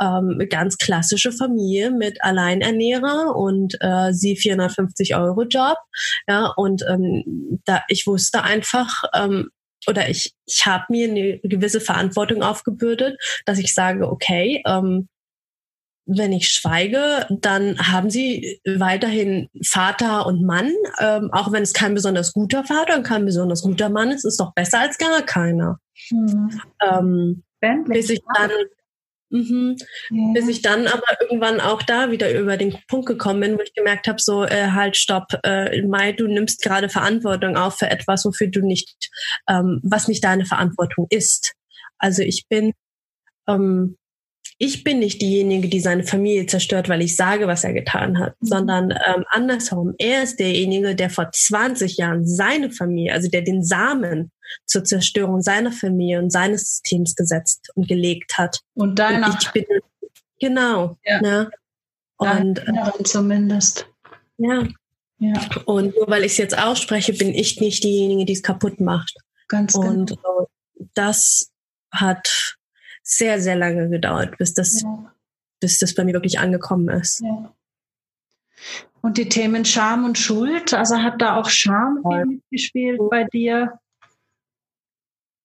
[0.00, 5.76] ähm, ganz klassische Familie mit Alleinernährer und äh, sie 450 Euro Job.
[6.28, 9.50] Ja, und ähm, da ich wusste einfach, ähm,
[9.86, 15.08] oder ich, ich habe mir eine gewisse Verantwortung aufgebürdet, dass ich sage, okay, ähm,
[16.16, 21.94] wenn ich schweige, dann haben sie weiterhin Vater und Mann, ähm, auch wenn es kein
[21.94, 25.78] besonders guter Vater und kein besonders guter Mann ist, ist doch besser als gar keiner.
[26.10, 26.60] Mhm.
[26.82, 27.42] Ähm,
[27.86, 28.50] bis ich dann
[29.32, 29.76] Mhm.
[30.10, 30.32] Ja.
[30.34, 33.72] Bis ich dann aber irgendwann auch da wieder über den Punkt gekommen bin, wo ich
[33.74, 38.24] gemerkt habe, so äh, halt, stopp, äh, Mai, du nimmst gerade Verantwortung auf für etwas,
[38.24, 39.08] wofür du nicht,
[39.48, 41.54] ähm, was nicht deine Verantwortung ist.
[41.98, 42.72] Also ich bin
[43.46, 43.96] ähm,
[44.62, 48.34] ich bin nicht diejenige, die seine Familie zerstört, weil ich sage, was er getan hat,
[48.40, 48.46] mhm.
[48.46, 49.94] sondern ähm, andersherum.
[49.96, 54.30] Er ist derjenige, der vor 20 Jahren seine Familie, also der den Samen
[54.66, 58.60] zur Zerstörung seiner Familie und seines Systems gesetzt und gelegt hat.
[58.74, 59.28] Und deiner.
[59.28, 59.64] Und ich bin,
[60.38, 60.98] genau.
[61.06, 61.22] Ja.
[61.22, 61.50] Ne?
[62.18, 63.86] Und äh, zumindest.
[64.36, 64.68] Ja.
[65.20, 65.40] ja.
[65.64, 69.14] Und nur weil ich es jetzt ausspreche, bin ich nicht diejenige, die es kaputt macht.
[69.48, 69.88] Ganz genau.
[69.88, 71.50] Und äh, das
[71.90, 72.58] hat
[73.02, 75.12] sehr, sehr lange gedauert, bis das, ja.
[75.60, 77.20] bis das bei mir wirklich angekommen ist.
[77.20, 77.52] Ja.
[79.02, 82.24] Und die Themen Scham und Schuld, also hat da auch Scham ja.
[82.24, 83.78] mitgespielt bei dir?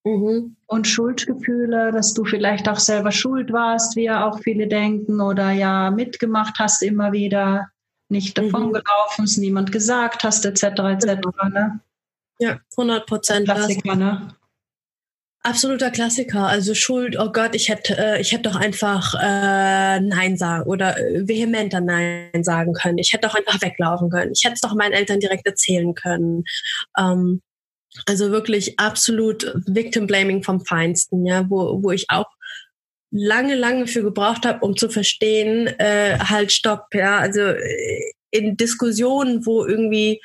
[0.03, 0.55] Mhm.
[0.67, 5.51] Und Schuldgefühle, dass du vielleicht auch selber schuld warst, wie ja auch viele denken, oder
[5.51, 7.69] ja mitgemacht hast immer wieder,
[8.09, 8.43] nicht mhm.
[8.43, 10.63] davon gelaufen, es niemand gesagt hast, etc.
[10.63, 11.07] etc.
[11.49, 11.79] Ne?
[12.39, 13.45] Ja, 100 Prozent.
[13.45, 14.35] Klassiker, ne?
[15.45, 16.47] Absoluter Klassiker.
[16.47, 20.97] Also Schuld, oh Gott, ich hätte, äh, ich hätte doch einfach äh, Nein sagen oder
[20.97, 22.97] äh, vehementer Nein sagen können.
[22.97, 24.31] Ich hätte doch einfach weglaufen können.
[24.33, 26.45] Ich hätte es doch meinen Eltern direkt erzählen können.
[26.97, 27.43] Ähm,
[28.07, 32.31] also wirklich absolut Victim Blaming vom Feinsten, ja, wo, wo ich auch
[33.11, 37.19] lange, lange für gebraucht habe, um zu verstehen, äh, halt stopp, ja.
[37.19, 40.21] Also äh, in Diskussionen, wo irgendwie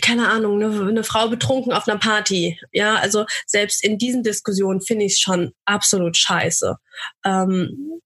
[0.00, 2.58] keine Ahnung, eine, eine Frau betrunken auf einer Party.
[2.72, 6.76] Ja, also selbst in diesen Diskussionen finde ich es schon absolut scheiße.
[7.24, 8.00] Ähm,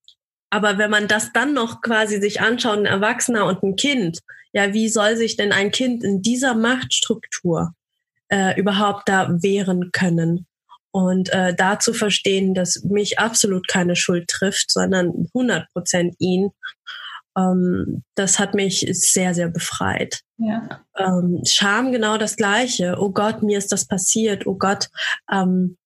[0.51, 4.21] aber wenn man das dann noch quasi sich anschaut, ein Erwachsener und ein Kind,
[4.53, 7.75] ja, wie soll sich denn ein Kind in dieser Machtstruktur
[8.29, 10.47] äh, überhaupt da wehren können?
[10.93, 16.51] Und äh, da zu verstehen, dass mich absolut keine Schuld trifft, sondern 100 Prozent ihn
[17.37, 20.21] ähm, das hat mich sehr, sehr befreit.
[20.39, 20.85] Ja.
[20.97, 22.97] Ähm, Scham genau das Gleiche.
[22.99, 24.47] Oh Gott, mir ist das passiert.
[24.47, 24.89] Oh Gott,
[25.33, 25.77] ähm,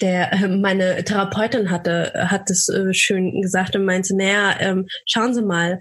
[0.00, 5.34] der äh, meine Therapeutin hatte hat es äh, schön gesagt und meinte, naja, ähm, schauen
[5.34, 5.80] Sie mal,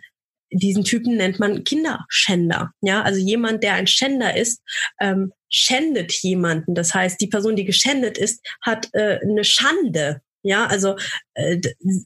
[0.52, 2.72] diesen Typen nennt man Kinderschänder.
[2.82, 4.62] Ja, also jemand, der ein Schänder ist,
[5.00, 6.76] ähm, schändet jemanden.
[6.76, 10.22] Das heißt, die Person, die geschändet ist, hat äh, eine Schande.
[10.44, 10.96] Ja, also,
[11.36, 11.62] äh,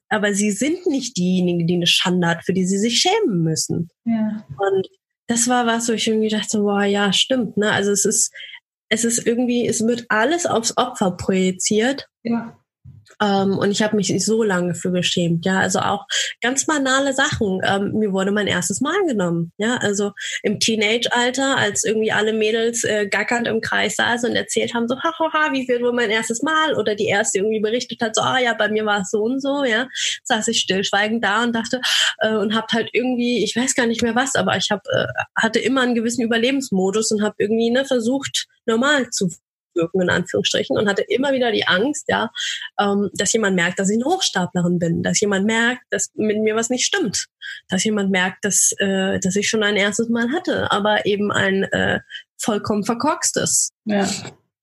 [0.10, 3.90] aber sie sind nicht diejenigen, die eine Schande hat, für die sie sich schämen müssen.
[4.06, 4.46] Ja.
[4.58, 4.88] Und
[5.28, 7.72] das war was, wo ich irgendwie dachte, wow, ja, stimmt, ne?
[7.72, 8.32] Also es ist,
[8.90, 12.08] es ist irgendwie, es wird alles aufs Opfer projiziert.
[12.24, 12.58] Ja.
[13.22, 15.60] Ähm, und ich habe mich so lange für geschämt, ja.
[15.60, 16.06] Also auch
[16.42, 17.62] ganz banale Sachen.
[17.64, 19.78] Ähm, mir wurde mein erstes Mal genommen, ja.
[19.78, 20.12] Also
[20.44, 24.96] im Teenage-Alter, als irgendwie alle Mädels äh, gackernd im Kreis saßen und erzählt haben, so,
[24.98, 26.76] hahaha, wie wird wohl mein erstes Mal?
[26.76, 29.42] Oder die erste irgendwie berichtet hat, so, ah ja, bei mir war es so und
[29.42, 29.88] so, ja.
[30.24, 31.82] Saß ich stillschweigend da und dachte,
[32.20, 35.06] äh, und habt halt irgendwie, ich weiß gar nicht mehr was, aber ich hab, äh,
[35.36, 39.30] hatte immer einen gewissen Überlebensmodus und habe irgendwie ne, versucht, normal zu
[39.76, 42.30] wirken, in Anführungsstrichen, und hatte immer wieder die Angst, ja,
[42.80, 46.56] ähm, dass jemand merkt, dass ich eine Hochstaplerin bin, dass jemand merkt, dass mit mir
[46.56, 47.28] was nicht stimmt,
[47.70, 51.64] dass jemand merkt, dass, äh, dass ich schon ein erstes Mal hatte, aber eben ein
[51.64, 52.00] äh,
[52.38, 53.72] vollkommen verkorkstes.
[53.86, 54.08] Ja.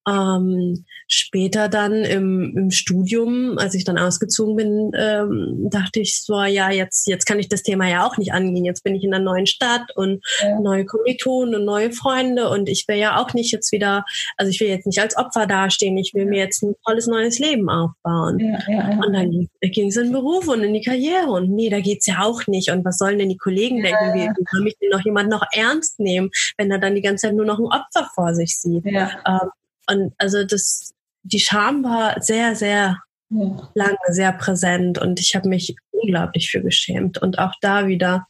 [0.09, 6.43] Ähm, später dann im, im Studium, als ich dann ausgezogen bin, ähm, dachte ich so,
[6.43, 8.65] ja, jetzt, jetzt kann ich das Thema ja auch nicht angehen.
[8.65, 10.59] Jetzt bin ich in einer neuen Stadt und ja.
[10.61, 14.05] neue Kommilitonen und neue Freunde und ich will ja auch nicht jetzt wieder,
[14.37, 17.39] also ich will jetzt nicht als Opfer dastehen, ich will mir jetzt ein tolles neues
[17.39, 18.39] Leben aufbauen.
[18.39, 21.71] Ja, ja, und dann ging es in den Beruf und in die Karriere und nee,
[21.71, 22.71] da geht's ja auch nicht.
[22.71, 24.15] Und was sollen denn die Kollegen denken?
[24.15, 27.29] Wie, wie soll mich denn noch jemand noch ernst nehmen, wenn er dann die ganze
[27.29, 28.85] Zeit nur noch ein Opfer vor sich sieht?
[28.87, 29.51] Ähm,
[29.93, 32.99] und also das, die Scham war sehr, sehr
[33.31, 33.71] ja.
[33.75, 37.19] lange, sehr präsent und ich habe mich unglaublich für geschämt.
[37.19, 38.27] Und auch da wieder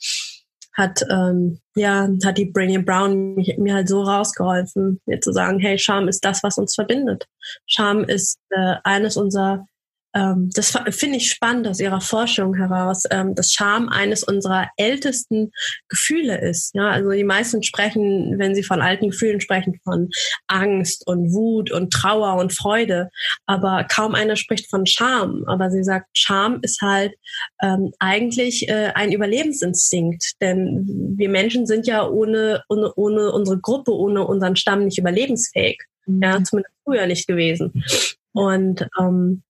[0.74, 5.58] hat ähm, ja hat die Brené Brown mich, mir halt so rausgeholfen, mir zu sagen,
[5.58, 7.26] hey, Scham ist das, was uns verbindet.
[7.66, 9.66] Scham ist äh, eines unserer
[10.14, 15.52] ähm, das finde ich spannend aus ihrer Forschung heraus, ähm, dass Scham eines unserer ältesten
[15.88, 16.74] Gefühle ist.
[16.74, 20.10] Ja, also die meisten sprechen, wenn sie von alten Gefühlen sprechen, von
[20.48, 23.08] Angst und Wut und Trauer und Freude,
[23.46, 25.44] aber kaum einer spricht von Scham.
[25.46, 27.14] Aber sie sagt, Scham ist halt
[27.62, 33.92] ähm, eigentlich äh, ein Überlebensinstinkt, denn wir Menschen sind ja ohne, ohne, ohne unsere Gruppe,
[33.92, 35.82] ohne unseren Stamm nicht überlebensfähig.
[36.06, 36.44] Ja, mhm.
[36.44, 37.84] zumindest früher nicht gewesen.
[38.32, 39.42] Und ähm,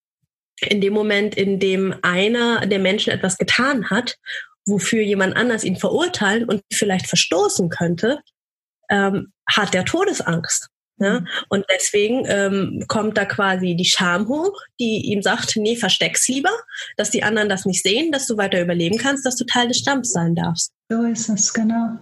[0.67, 4.17] in dem Moment, in dem einer der Menschen etwas getan hat,
[4.67, 8.21] wofür jemand anders ihn verurteilen und vielleicht verstoßen könnte,
[8.91, 10.69] ähm, hat der Todesangst.
[10.99, 11.21] Ja?
[11.21, 11.29] Mhm.
[11.49, 16.53] Und deswegen ähm, kommt da quasi die Scham hoch, die ihm sagt, nee, versteck's lieber,
[16.97, 19.79] dass die anderen das nicht sehen, dass du weiter überleben kannst, dass du Teil des
[19.79, 20.73] Stamms sein darfst.
[20.89, 21.99] So ist es, genau.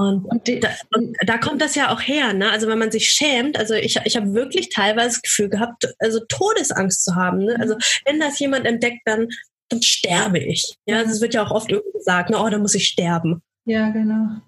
[0.00, 2.52] Und, und, da, und, da, kommt das ja auch her, ne?
[2.52, 6.20] Also wenn man sich schämt, also ich, ich habe wirklich teilweise das Gefühl gehabt, also
[6.28, 7.38] Todesangst zu haben.
[7.38, 7.56] Ne?
[7.58, 9.26] Also wenn das jemand entdeckt, dann,
[9.70, 10.76] dann sterbe ich.
[10.86, 12.40] Ja, also es wird ja auch oft irgendwie gesagt, ne?
[12.40, 13.42] oh, da muss ich sterben.
[13.64, 14.40] Ja, genau.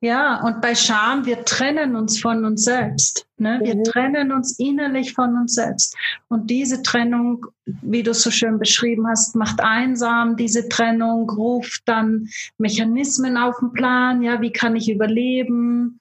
[0.00, 3.24] Ja, und bei Scham, wir trennen uns von uns selbst.
[3.38, 3.60] Ne?
[3.62, 3.84] Wir mhm.
[3.84, 5.96] trennen uns innerlich von uns selbst.
[6.26, 10.36] Und diese Trennung, wie du es so schön beschrieben hast, macht einsam.
[10.36, 12.28] Diese Trennung ruft dann
[12.58, 14.22] Mechanismen auf den Plan.
[14.22, 16.00] Ja, wie kann ich überleben?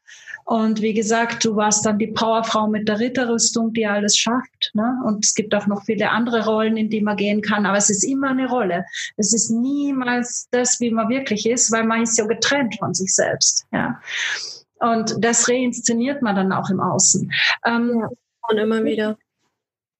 [0.52, 4.72] Und wie gesagt, du warst dann die Powerfrau mit der Ritterrüstung, die alles schafft.
[4.74, 4.99] Ne?
[5.06, 7.66] Und es gibt auch noch viele andere Rollen, in die man gehen kann.
[7.66, 8.84] Aber es ist immer eine Rolle.
[9.16, 13.16] Es ist niemals das, wie man wirklich ist, weil man ist ja getrennt von sich
[13.16, 13.66] selbst.
[13.72, 14.02] Ja.
[14.80, 17.32] Und das reinszeniert man dann auch im Außen.
[17.66, 18.10] Ähm,
[18.49, 19.18] und immer wieder.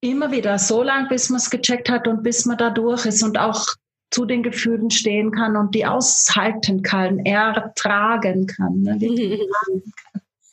[0.02, 3.24] Immer wieder, so lange, bis man es gecheckt hat und bis man da durch ist
[3.24, 3.68] und auch
[4.10, 8.82] zu den Gefühlen stehen kann und die aushalten kann, ertragen kann.
[8.82, 9.00] Ne?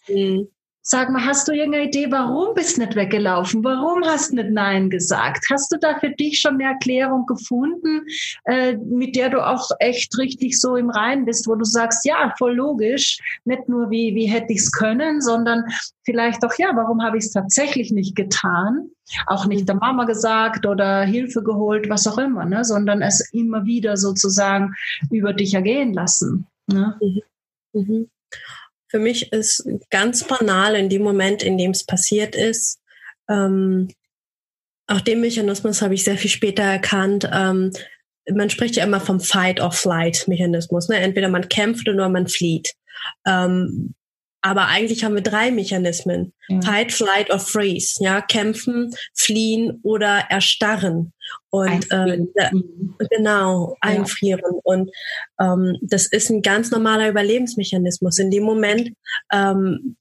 [0.08, 0.48] Mhm.
[0.90, 3.62] Sag mal, hast du irgendeine Idee, warum bist du nicht weggelaufen?
[3.62, 5.44] Warum hast du nicht Nein gesagt?
[5.50, 8.06] Hast du da für dich schon eine Erklärung gefunden,
[8.44, 12.32] äh, mit der du auch echt richtig so im Reinen bist, wo du sagst, ja,
[12.38, 15.64] voll logisch, nicht nur wie, wie hätte ich es können, sondern
[16.04, 18.88] vielleicht auch, ja, warum habe ich es tatsächlich nicht getan?
[19.26, 22.64] Auch nicht der Mama gesagt oder Hilfe geholt, was auch immer, ne?
[22.64, 24.72] sondern es immer wieder sozusagen
[25.10, 26.46] über dich ergehen lassen.
[26.66, 26.98] Ne?
[27.02, 27.20] Mhm.
[27.74, 28.10] Mhm.
[28.88, 32.80] Für mich ist ganz banal in dem Moment, in dem es passiert ist,
[33.28, 33.88] ähm,
[34.86, 37.28] auch den Mechanismus habe ich sehr viel später erkannt.
[37.30, 37.72] Ähm,
[38.34, 40.88] man spricht ja immer vom Fight-or-Flight-Mechanismus.
[40.88, 40.96] Ne?
[40.96, 42.72] Entweder man kämpft oder man flieht.
[43.26, 43.94] Ähm,
[44.40, 46.32] aber eigentlich haben wir drei Mechanismen.
[46.48, 46.60] Ja.
[46.62, 48.02] Fight, Flight or Freeze.
[48.02, 51.12] Ja, kämpfen, fliehen oder erstarren.
[51.50, 52.20] Und äh,
[53.10, 54.54] genau, einfrieren.
[54.54, 54.60] Ja.
[54.62, 54.90] Und
[55.40, 58.18] ähm, das ist ein ganz normaler Überlebensmechanismus.
[58.18, 58.92] In dem Moment
[59.32, 59.96] ähm,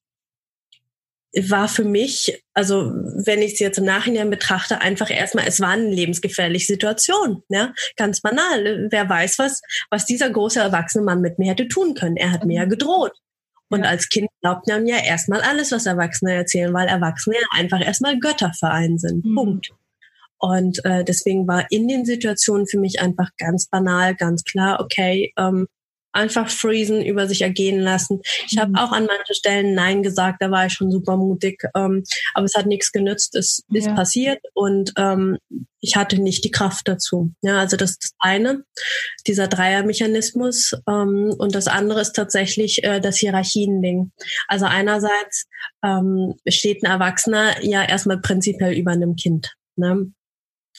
[1.33, 2.91] war für mich, also
[3.25, 7.43] wenn ich es jetzt im Nachhinein betrachte, einfach erstmal, es war eine lebensgefährliche Situation.
[7.49, 7.73] Ja?
[7.95, 8.87] Ganz banal.
[8.91, 12.17] Wer weiß, was, was dieser große erwachsene Mann mit mir hätte tun können.
[12.17, 12.69] Er hat mir ja mhm.
[12.69, 13.13] gedroht.
[13.69, 13.89] Und ja.
[13.89, 18.19] als Kind glaubt man ja erstmal alles, was Erwachsene erzählen, weil Erwachsene ja einfach erstmal
[18.19, 19.25] Götter für einen sind.
[19.25, 19.35] Mhm.
[19.35, 19.69] Punkt.
[20.39, 25.33] Und äh, deswegen war in den Situationen für mich einfach ganz banal, ganz klar, okay,
[25.37, 25.67] ähm,
[26.17, 28.21] einfach freezen, über sich ergehen lassen.
[28.49, 28.75] Ich habe mhm.
[28.77, 32.03] auch an manchen Stellen Nein gesagt, da war ich schon super mutig, ähm,
[32.33, 33.79] aber es hat nichts genützt, es ja.
[33.79, 35.37] ist passiert und ähm,
[35.79, 37.31] ich hatte nicht die Kraft dazu.
[37.41, 38.63] Ja, also das ist das eine,
[39.27, 44.11] dieser Dreiermechanismus ähm, und das andere ist tatsächlich äh, das Hierarchiending.
[44.47, 45.47] Also einerseits
[45.83, 49.53] ähm, steht ein Erwachsener ja erstmal prinzipiell über einem Kind.
[49.75, 50.11] Ne?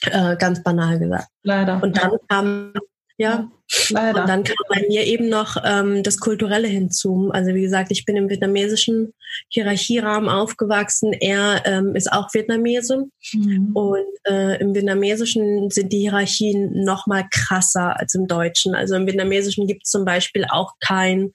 [0.02, 1.28] Äh, ganz banal gesagt.
[1.42, 1.82] Leider.
[1.82, 2.72] Und dann kam
[3.18, 3.50] ja,
[3.90, 4.20] leider.
[4.20, 7.30] Und dann kam bei mir eben noch ähm, das Kulturelle hinzu.
[7.32, 9.12] Also wie gesagt, ich bin im vietnamesischen
[9.48, 11.12] Hierarchierahmen aufgewachsen.
[11.12, 13.06] Er ähm, ist auch Vietnamese.
[13.32, 13.72] Mhm.
[13.74, 18.76] Und äh, im Vietnamesischen sind die Hierarchien noch mal krasser als im Deutschen.
[18.76, 21.32] Also im Vietnamesischen gibt es zum Beispiel auch kein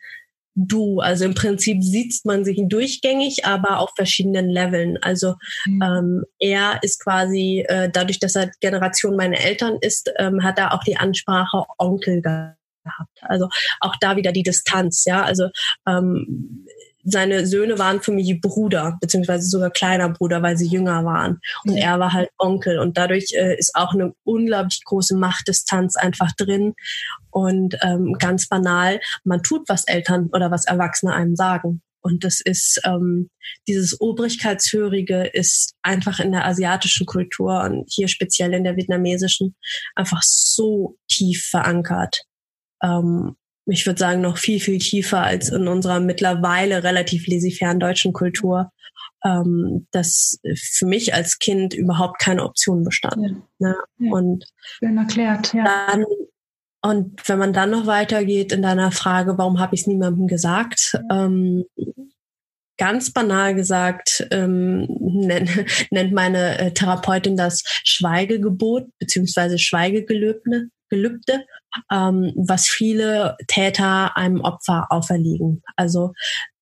[0.56, 1.00] du.
[1.00, 4.98] Also im Prinzip sieht man sich durchgängig, aber auf verschiedenen Leveln.
[5.02, 5.36] Also
[5.66, 5.82] mhm.
[5.82, 10.74] ähm, er ist quasi, äh, dadurch, dass er Generation meiner Eltern ist, ähm, hat er
[10.74, 13.20] auch die Ansprache Onkel gehabt.
[13.22, 13.50] Also
[13.80, 15.24] auch da wieder die Distanz, ja.
[15.24, 15.50] Also
[15.88, 16.66] ähm,
[17.04, 21.40] seine Söhne waren für mich Bruder, beziehungsweise sogar kleiner Bruder, weil sie jünger waren.
[21.66, 22.80] Und er war halt Onkel.
[22.80, 26.74] Und dadurch äh, ist auch eine unglaublich große Machtdistanz einfach drin.
[27.30, 31.82] Und ähm, ganz banal, man tut, was Eltern oder was Erwachsene einem sagen.
[32.02, 33.30] Und das ist ähm,
[33.68, 39.56] dieses Obrigkeitshörige ist einfach in der asiatischen Kultur und hier speziell in der vietnamesischen
[39.96, 42.24] einfach so tief verankert.
[42.84, 48.14] Ähm, ich würde sagen, noch viel, viel tiefer als in unserer mittlerweile relativ laissez deutschen
[48.14, 48.72] Kultur,
[49.24, 53.46] ähm, dass für mich als Kind überhaupt keine Option bestand.
[53.60, 53.68] Ja.
[53.70, 53.76] Ne?
[54.00, 54.12] Ja.
[54.12, 54.46] Und
[54.80, 55.64] Schön erklärt, ja.
[55.64, 56.06] Dann,
[56.82, 61.00] und wenn man dann noch weitergeht in deiner Frage, warum habe ich es niemandem gesagt?
[61.10, 61.64] Ähm,
[62.78, 65.50] ganz banal gesagt ähm, nennt,
[65.92, 70.68] nennt meine äh, Therapeutin das Schweigegebot beziehungsweise Schweigegelübde.
[70.90, 71.46] Gelübde,
[71.92, 75.62] ähm, was viele Täter einem Opfer auferlegen.
[75.76, 76.14] Also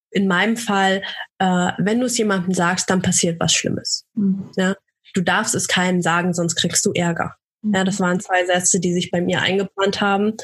[0.09, 1.03] in meinem Fall,
[1.39, 4.05] äh, wenn du es jemandem sagst, dann passiert was Schlimmes.
[4.13, 4.51] Mhm.
[4.57, 4.75] Ja?
[5.13, 7.35] Du darfst es keinem sagen, sonst kriegst du Ärger.
[7.61, 7.73] Mhm.
[7.75, 10.35] Ja, das waren zwei Sätze, die sich bei mir eingebrannt haben.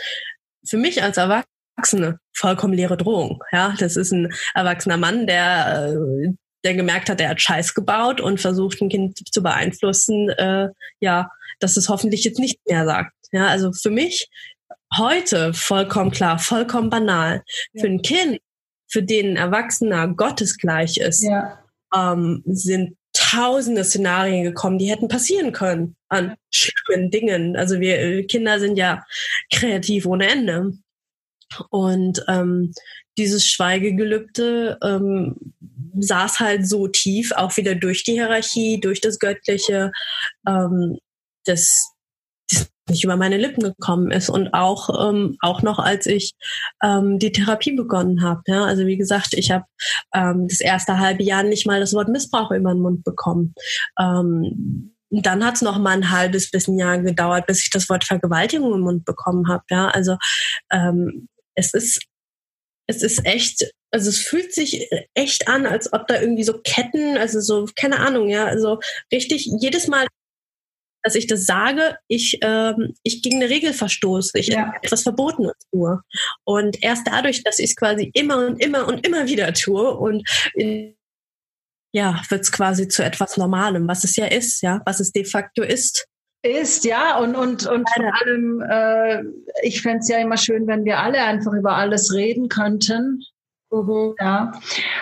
[0.65, 3.43] Für mich als Erwachsene vollkommen leere Drohung.
[3.51, 8.19] Ja, das ist ein erwachsener Mann, der äh, der gemerkt hat, er hat Scheiß gebaut
[8.19, 10.67] und versucht, ein Kind zu beeinflussen, äh,
[10.99, 13.13] ja, dass es hoffentlich jetzt nicht mehr sagt.
[13.31, 14.27] Ja, also für mich
[14.97, 17.43] heute vollkommen klar, vollkommen banal.
[17.73, 17.81] Ja.
[17.81, 18.39] Für ein Kind,
[18.87, 21.59] für den ein Erwachsener gottesgleich ist, ja.
[21.95, 27.57] ähm, sind tausende Szenarien gekommen, die hätten passieren können an schlimmen Dingen.
[27.57, 29.03] Also wir äh, Kinder sind ja
[29.51, 30.73] kreativ ohne Ende.
[31.69, 32.73] Und ähm,
[33.17, 35.35] dieses Schweigegelübde ähm,
[35.99, 39.91] saß halt so tief, auch wieder durch die Hierarchie, durch das Göttliche,
[40.47, 40.97] ähm,
[41.45, 41.96] das, das
[42.89, 46.33] nicht über meine Lippen gekommen ist und auch ähm, auch noch als ich
[46.83, 48.65] ähm, die Therapie begonnen habe ja.
[48.65, 49.65] Also wie gesagt ich habe
[50.13, 53.53] ähm, das erste halbe Jahr nicht mal das Wort Missbrauch über den Mund bekommen.
[53.99, 57.89] Ähm, dann hat es noch mal ein halbes bis ein Jahr gedauert bis ich das
[57.89, 59.87] Wort Vergewaltigung im Mund bekommen habe ja.
[59.89, 60.17] Also
[60.71, 62.01] ähm, es ist
[62.87, 67.17] es ist echt also es fühlt sich echt an, als ob da irgendwie so Ketten,
[67.17, 68.79] also so, keine Ahnung, ja, also
[69.13, 70.07] richtig, jedes Mal,
[71.07, 74.73] dass ich das sage, ich, ähm, ich gegen eine Regel verstoße, ich ja.
[74.81, 76.01] etwas Verbotenes tue.
[76.43, 80.27] Und erst dadurch, dass ich es quasi immer und immer und immer wieder tue und
[80.53, 80.97] in,
[81.93, 85.23] ja, wird es quasi zu etwas Normalem, was es ja ist, ja, was es de
[85.23, 86.05] facto ist
[86.43, 89.23] ist, ja, und, und, und vor allem, äh,
[89.63, 93.23] ich fände es ja immer schön, wenn wir alle einfach über alles reden könnten.
[93.69, 94.15] Mhm.
[94.19, 94.53] Ja,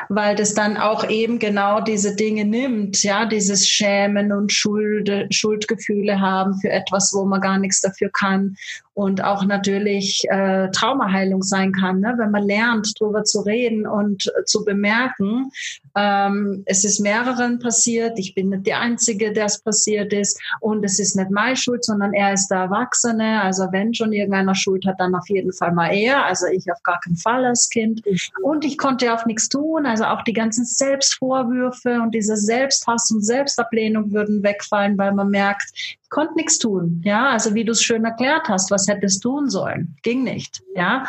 [0.10, 6.20] weil das dann auch eben genau diese Dinge nimmt, ja, dieses Schämen und Schuld, Schuldgefühle
[6.20, 8.58] haben für etwas, wo man gar nichts dafür kann
[8.96, 12.16] und auch natürlich äh, Traumaheilung sein kann, ne?
[12.18, 15.52] wenn man lernt, darüber zu reden und äh, zu bemerken,
[15.96, 20.40] ähm, es ist mehreren passiert, ich bin nicht die Einzige, der es passiert ist.
[20.62, 24.56] Und es ist nicht meine Schuld, sondern er ist der Erwachsene, also wenn schon irgendeiner
[24.56, 27.70] Schuld hat, dann auf jeden Fall mal er, also ich auf gar keinen Fall als
[27.70, 28.02] Kind.
[28.42, 33.26] Und ich konnte auch nichts tun, also auch die ganzen Selbstvorwürfe und diese Selbsthass und
[33.26, 37.02] Selbstablehnung würden wegfallen, weil man merkt, konnte nichts tun.
[37.04, 39.96] Ja, also wie du es schön erklärt hast, was hättest tun sollen?
[40.04, 40.62] Ging nicht.
[40.76, 41.06] Ja.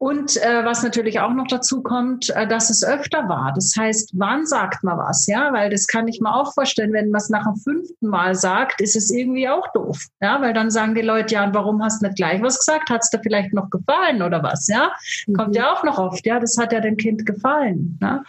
[0.00, 3.52] Und äh, was natürlich auch noch dazu kommt, äh, dass es öfter war.
[3.54, 5.26] Das heißt, wann sagt man was?
[5.26, 8.34] Ja, weil das kann ich mir auch vorstellen, wenn man es nach dem fünften Mal
[8.34, 10.06] sagt, ist es irgendwie auch doof.
[10.22, 12.88] Ja, weil dann sagen die Leute, ja, und warum hast du nicht gleich was gesagt?
[12.88, 14.68] Hat es dir vielleicht noch gefallen oder was?
[14.68, 14.90] Ja,
[15.26, 15.34] mhm.
[15.34, 16.24] kommt ja auch noch oft.
[16.24, 17.98] Ja, das hat ja dem Kind gefallen.
[18.00, 18.24] Ne?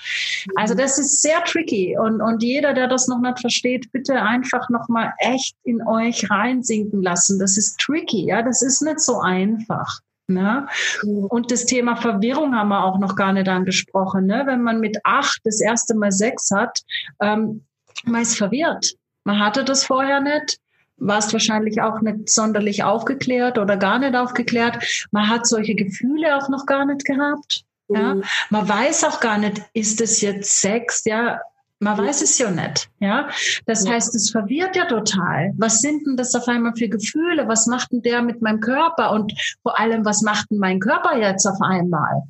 [0.58, 1.98] Also das ist sehr tricky.
[1.98, 7.02] Und, und jeder, der das noch nicht versteht, bitte einfach nochmal echt in euch reinsinken
[7.02, 7.40] lassen.
[7.40, 8.26] Das ist tricky.
[8.26, 10.02] Ja, das ist nicht so einfach.
[10.28, 10.68] Ne?
[11.04, 14.28] Und das Thema Verwirrung haben wir auch noch gar nicht angesprochen.
[14.28, 14.44] Ne?
[14.46, 16.80] Wenn man mit acht das erste Mal Sex hat,
[17.22, 17.66] ähm,
[18.06, 18.94] man ist verwirrt.
[19.24, 20.58] Man hatte das vorher nicht
[21.02, 25.08] warst wahrscheinlich auch nicht sonderlich aufgeklärt oder gar nicht aufgeklärt.
[25.12, 27.64] Man hat solche Gefühle auch noch gar nicht gehabt.
[27.90, 28.24] Ja, mhm.
[28.50, 31.04] man weiß auch gar nicht, ist es jetzt Sex?
[31.06, 31.42] Ja,
[31.82, 32.90] man weiß es ja nicht.
[33.00, 33.28] Ja,
[33.66, 35.52] das heißt, es verwirrt ja total.
[35.58, 37.48] Was sind denn das auf einmal für Gefühle?
[37.48, 39.12] Was macht denn der mit meinem Körper?
[39.12, 42.24] Und vor allem, was macht denn mein Körper jetzt auf einmal?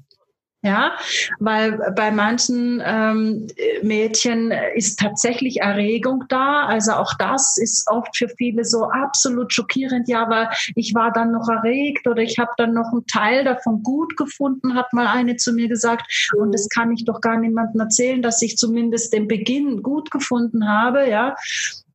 [0.64, 0.96] Ja,
[1.40, 3.48] weil bei manchen ähm,
[3.82, 6.66] Mädchen ist tatsächlich Erregung da.
[6.68, 10.08] Also auch das ist oft für viele so absolut schockierend.
[10.08, 13.82] Ja, weil ich war dann noch erregt oder ich habe dann noch einen Teil davon
[13.82, 16.32] gut gefunden, hat mal eine zu mir gesagt.
[16.38, 20.70] Und das kann ich doch gar niemandem erzählen, dass ich zumindest den Beginn gut gefunden
[20.70, 21.10] habe.
[21.10, 21.36] Ja,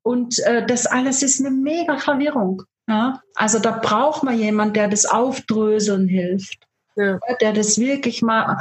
[0.02, 2.64] und äh, das alles ist eine mega Verwirrung.
[2.88, 6.65] Ja, also da braucht man jemand, der das aufdröseln hilft
[6.96, 7.18] ja.
[7.40, 8.58] der das wirklich mal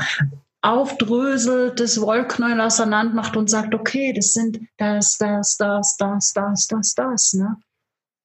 [0.62, 6.68] aufdröselt, das Wollknäuel auseinander macht und sagt, okay, das sind das, das, das, das, das,
[6.68, 7.58] das, das, ne?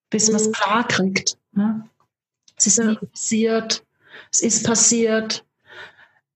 [0.09, 0.33] Bis mhm.
[0.33, 1.39] man es klar kriegt.
[1.53, 1.89] Ne?
[2.57, 3.85] Es ist nie passiert,
[4.33, 5.45] es ist passiert.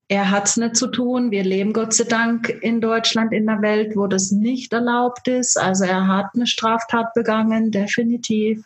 [0.09, 1.31] Er hat es nicht zu tun.
[1.31, 5.59] Wir leben Gott sei Dank in Deutschland, in der Welt, wo das nicht erlaubt ist.
[5.59, 8.63] Also er hat eine Straftat begangen, definitiv.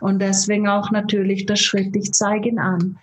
[0.00, 2.98] Und deswegen auch natürlich der Schritt, ich zeige ihn an.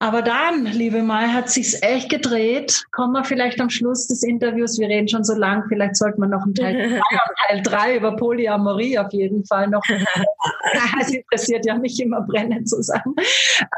[0.00, 2.84] Aber dann, liebe Mai, hat sich's echt gedreht.
[2.92, 4.78] Kommen wir vielleicht am Schluss des Interviews.
[4.78, 5.64] Wir reden schon so lang.
[5.68, 7.00] Vielleicht sollte man noch einen Teil
[7.48, 9.82] 2 Teil 3 über Polyamorie auf jeden Fall noch.
[10.98, 13.14] das interessiert ja mich immer brennend zusammen.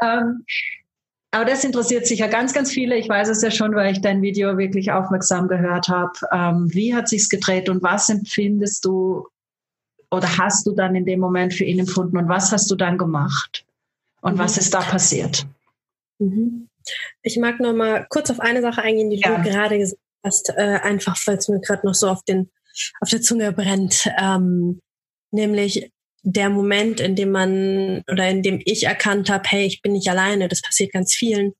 [0.01, 0.43] Ähm,
[1.31, 2.97] aber das interessiert sicher ganz, ganz viele.
[2.97, 6.13] Ich weiß es ja schon, weil ich dein Video wirklich aufmerksam gehört habe.
[6.31, 9.27] Ähm, wie hat sich's gedreht und was empfindest du
[10.09, 12.97] oder hast du dann in dem Moment für ihn empfunden und was hast du dann
[12.97, 13.65] gemacht?
[14.21, 15.45] Und was ist da passiert?
[16.19, 16.69] Mhm.
[17.21, 19.37] Ich mag noch mal kurz auf eine Sache eingehen, die ja.
[19.37, 22.49] du gerade gesagt hast, äh, einfach weil es mir gerade noch so auf den
[23.01, 24.81] auf der Zunge brennt, ähm,
[25.31, 25.91] nämlich
[26.23, 30.09] der Moment, in dem man oder in dem ich erkannt habe, hey, ich bin nicht
[30.09, 31.53] alleine, das passiert ganz vielen.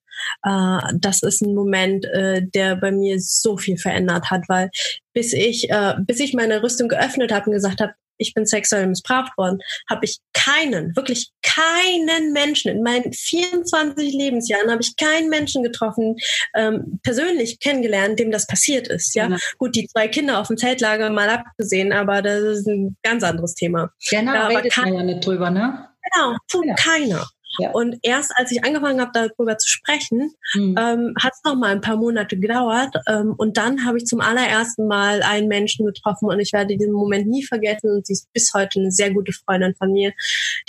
[0.43, 4.69] Äh, das ist ein Moment, äh, der bei mir so viel verändert hat, weil
[5.13, 8.87] bis ich, äh, bis ich meine Rüstung geöffnet habe und gesagt habe, ich bin sexuell
[8.87, 9.59] missbraucht worden,
[9.89, 16.15] habe ich keinen, wirklich keinen Menschen in meinen 24 Lebensjahren habe ich keinen Menschen getroffen,
[16.55, 19.15] ähm, persönlich kennengelernt, dem das passiert ist.
[19.15, 19.37] Ja, ja.
[19.57, 23.55] gut, die zwei Kinder auf dem Zeltlager mal abgesehen, aber das ist ein ganz anderes
[23.55, 23.91] Thema.
[24.09, 25.87] Genau, da redet man ja nicht drüber, ne?
[26.13, 26.75] Genau, tut ja.
[26.75, 27.27] keiner.
[27.59, 27.71] Ja.
[27.71, 30.75] Und erst als ich angefangen habe, darüber zu sprechen, mhm.
[30.77, 32.95] ähm, hat es noch mal ein paar Monate gedauert.
[33.07, 36.93] Ähm, und dann habe ich zum allerersten Mal einen Menschen getroffen und ich werde diesen
[36.93, 37.91] Moment nie vergessen.
[37.91, 40.13] Und sie ist bis heute eine sehr gute Freundin von mir,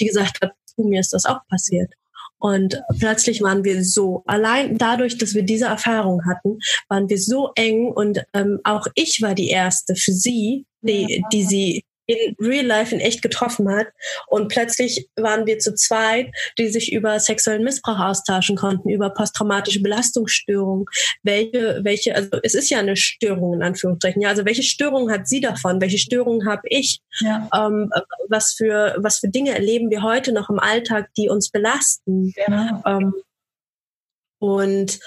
[0.01, 1.93] die gesagt hat, mir ist das auch passiert.
[2.39, 6.59] Und plötzlich waren wir so, allein dadurch, dass wir diese Erfahrung hatten,
[6.89, 11.45] waren wir so eng und ähm, auch ich war die erste für sie, die, die
[11.45, 13.89] sie in real life in echt getroffen hat.
[14.27, 19.83] Und plötzlich waren wir zu zweit, die sich über sexuellen Missbrauch austauschen konnten, über posttraumatische
[19.83, 20.87] Belastungsstörungen.
[21.23, 24.23] Welche, welche, also es ist ja eine Störung in Anführungszeichen.
[24.23, 25.81] Ja, also welche Störung hat sie davon?
[25.81, 27.01] Welche Störung habe ich?
[27.21, 27.49] Ja.
[27.55, 27.91] Ähm,
[28.29, 32.33] was für, was für Dinge erleben wir heute noch im Alltag, die uns belasten?
[32.35, 32.83] Genau.
[32.87, 33.15] Ähm,
[34.41, 34.99] und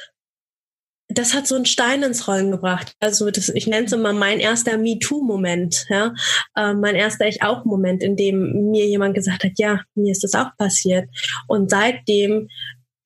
[1.14, 2.93] das hat so einen Stein ins Rollen gebracht.
[2.99, 6.14] Also das, ich nenne es immer mein erster MeToo-Moment, ja,
[6.55, 10.55] äh, mein erster Ich-auch-Moment, in dem mir jemand gesagt hat, ja, mir ist das auch
[10.57, 11.09] passiert.
[11.47, 12.49] Und seitdem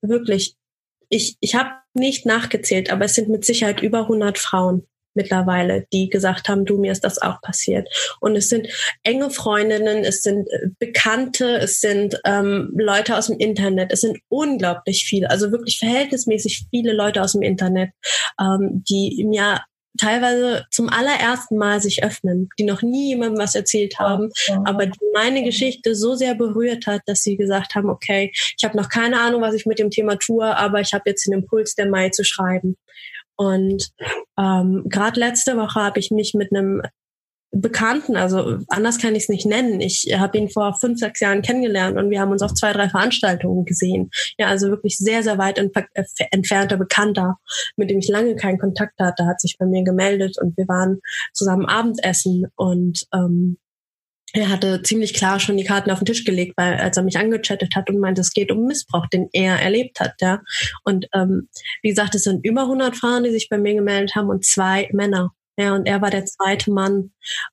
[0.01, 0.56] wirklich,
[1.10, 6.09] ich, ich habe nicht nachgezählt, aber es sind mit Sicherheit über 100 Frauen, mittlerweile, die
[6.09, 7.88] gesagt haben, du, mir ist das auch passiert.
[8.20, 8.68] Und es sind
[9.03, 14.20] enge Freundinnen, es sind äh, Bekannte, es sind ähm, Leute aus dem Internet, es sind
[14.30, 17.91] unglaublich viele, also wirklich verhältnismäßig viele Leute aus dem Internet,
[18.39, 19.59] ähm, die mir
[19.97, 24.61] teilweise zum allerersten Mal sich öffnen, die noch nie jemandem was erzählt haben, ja.
[24.66, 28.78] aber die meine Geschichte so sehr berührt hat, dass sie gesagt haben, okay, ich habe
[28.78, 31.76] noch keine Ahnung, was ich mit dem Thema tue, aber ich habe jetzt den Impuls,
[31.76, 32.78] der Mai zu schreiben.
[33.38, 33.90] Und
[34.40, 36.82] ähm, gerade letzte Woche habe ich mich mit einem
[37.58, 39.80] Bekannten, also anders kann ich es nicht nennen.
[39.80, 42.89] Ich habe ihn vor fünf, sechs Jahren kennengelernt und wir haben uns auf zwei, drei
[42.89, 44.09] Veranstaltungen gesehen.
[44.38, 47.38] Ja, also wirklich sehr, sehr weit entfernter Bekannter,
[47.78, 51.00] mit dem ich lange keinen Kontakt hatte, hat sich bei mir gemeldet und wir waren
[51.32, 53.58] zusammen Abendessen und ähm,
[54.36, 57.17] er hatte ziemlich klar schon die Karten auf den Tisch gelegt, weil als er mich
[57.17, 60.41] angechattet hat und meinte, es geht um Missbrauch, den er erlebt hat, ja.
[60.83, 61.49] Und ähm,
[61.82, 64.89] wie gesagt, es sind über 100 Frauen, die sich bei mir gemeldet haben und zwei
[64.91, 65.32] Männer.
[65.57, 67.12] Ja, und er war der zweite Mann,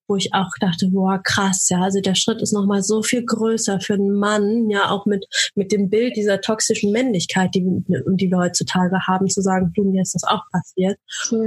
[0.09, 3.79] wo ich auch dachte, boah, krass, ja, also der Schritt ist nochmal so viel größer
[3.79, 8.39] für einen Mann, ja, auch mit, mit dem Bild dieser toxischen Männlichkeit, die, die wir
[8.39, 10.99] heutzutage haben, zu sagen, du, mir ist das auch passiert.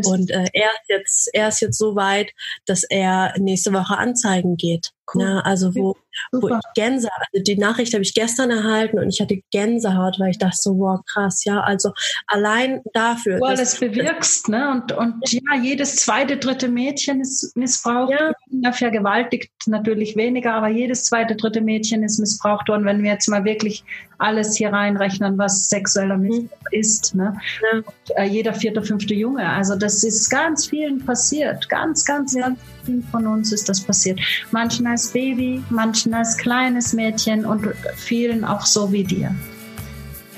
[0.07, 2.31] Und äh, er ist jetzt, er ist jetzt so weit,
[2.65, 4.94] dass er nächste Woche anzeigen geht.
[5.13, 5.21] Cool.
[5.21, 5.95] Ja, also wo,
[6.31, 10.31] wo ich Gänsehaut, also die Nachricht habe ich gestern erhalten und ich hatte Gänsehaut, weil
[10.31, 11.91] ich dachte so, wow, krass, ja, also
[12.27, 13.37] allein dafür.
[13.37, 14.71] Du alles bewirkst, ne?
[14.71, 18.31] Und, und ja, jedes zweite, dritte Mädchen ist missbraucht, ja.
[18.49, 23.27] ja, vergewaltigt natürlich weniger, aber jedes zweite, dritte Mädchen ist missbraucht worden, wenn wir jetzt
[23.27, 23.83] mal wirklich
[24.17, 26.79] alles hier reinrechnen, was sexueller Missbrauch mhm.
[26.79, 27.15] ist.
[27.15, 27.37] Ne?
[27.61, 27.77] Ja.
[27.77, 29.47] Und, äh, jeder vierte, fünfte Junge.
[29.47, 31.69] Also das ist ganz vielen passiert.
[31.69, 34.19] Ganz, ganz, ganz vielen von uns ist das passiert.
[34.51, 39.33] Manchen als Baby, manchen als kleines Mädchen und vielen auch so wie dir.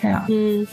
[0.01, 0.25] Ja.
[0.27, 0.67] Mhm.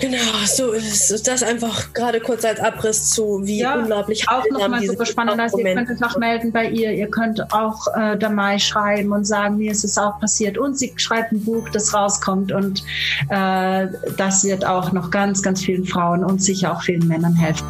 [0.00, 0.16] Genau,
[0.46, 5.04] so ist das einfach gerade kurz als Abriss zu, wie ja, unglaublich auch nochmal super
[5.04, 5.38] spannend.
[5.38, 9.12] Also ihr könnt euch auch melden bei ihr, ihr könnt auch äh, der Mai schreiben
[9.12, 10.56] und sagen, mir ist es auch passiert.
[10.56, 12.82] Und sie schreibt ein Buch, das rauskommt und
[13.28, 17.66] äh, das wird auch noch ganz, ganz vielen Frauen und sicher auch vielen Männern helfen.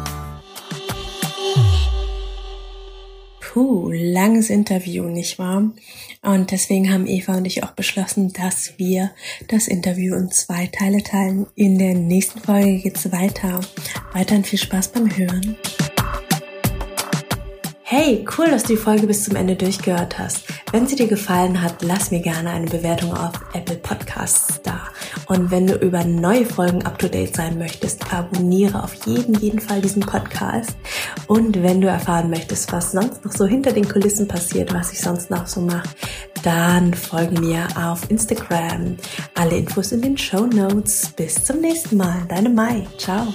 [3.53, 5.71] Puh, langes Interview, nicht wahr?
[6.21, 9.11] Und deswegen haben Eva und ich auch beschlossen, dass wir
[9.49, 11.47] das Interview in zwei Teile teilen.
[11.55, 13.59] In der nächsten Folge geht's weiter.
[14.13, 15.57] Weiterhin viel Spaß beim Hören.
[17.93, 20.45] Hey, cool, dass du die Folge bis zum Ende durchgehört hast.
[20.71, 24.79] Wenn sie dir gefallen hat, lass mir gerne eine Bewertung auf Apple Podcasts da.
[25.25, 29.59] Und wenn du über neue Folgen up to date sein möchtest, abonniere auf jeden, jeden
[29.59, 30.73] Fall diesen Podcast.
[31.27, 35.01] Und wenn du erfahren möchtest, was sonst noch so hinter den Kulissen passiert, was ich
[35.01, 35.89] sonst noch so mache,
[36.43, 38.95] dann folge mir auf Instagram.
[39.35, 41.11] Alle Infos in den Show Notes.
[41.17, 42.21] Bis zum nächsten Mal.
[42.29, 42.87] Deine Mai.
[42.97, 43.27] Ciao.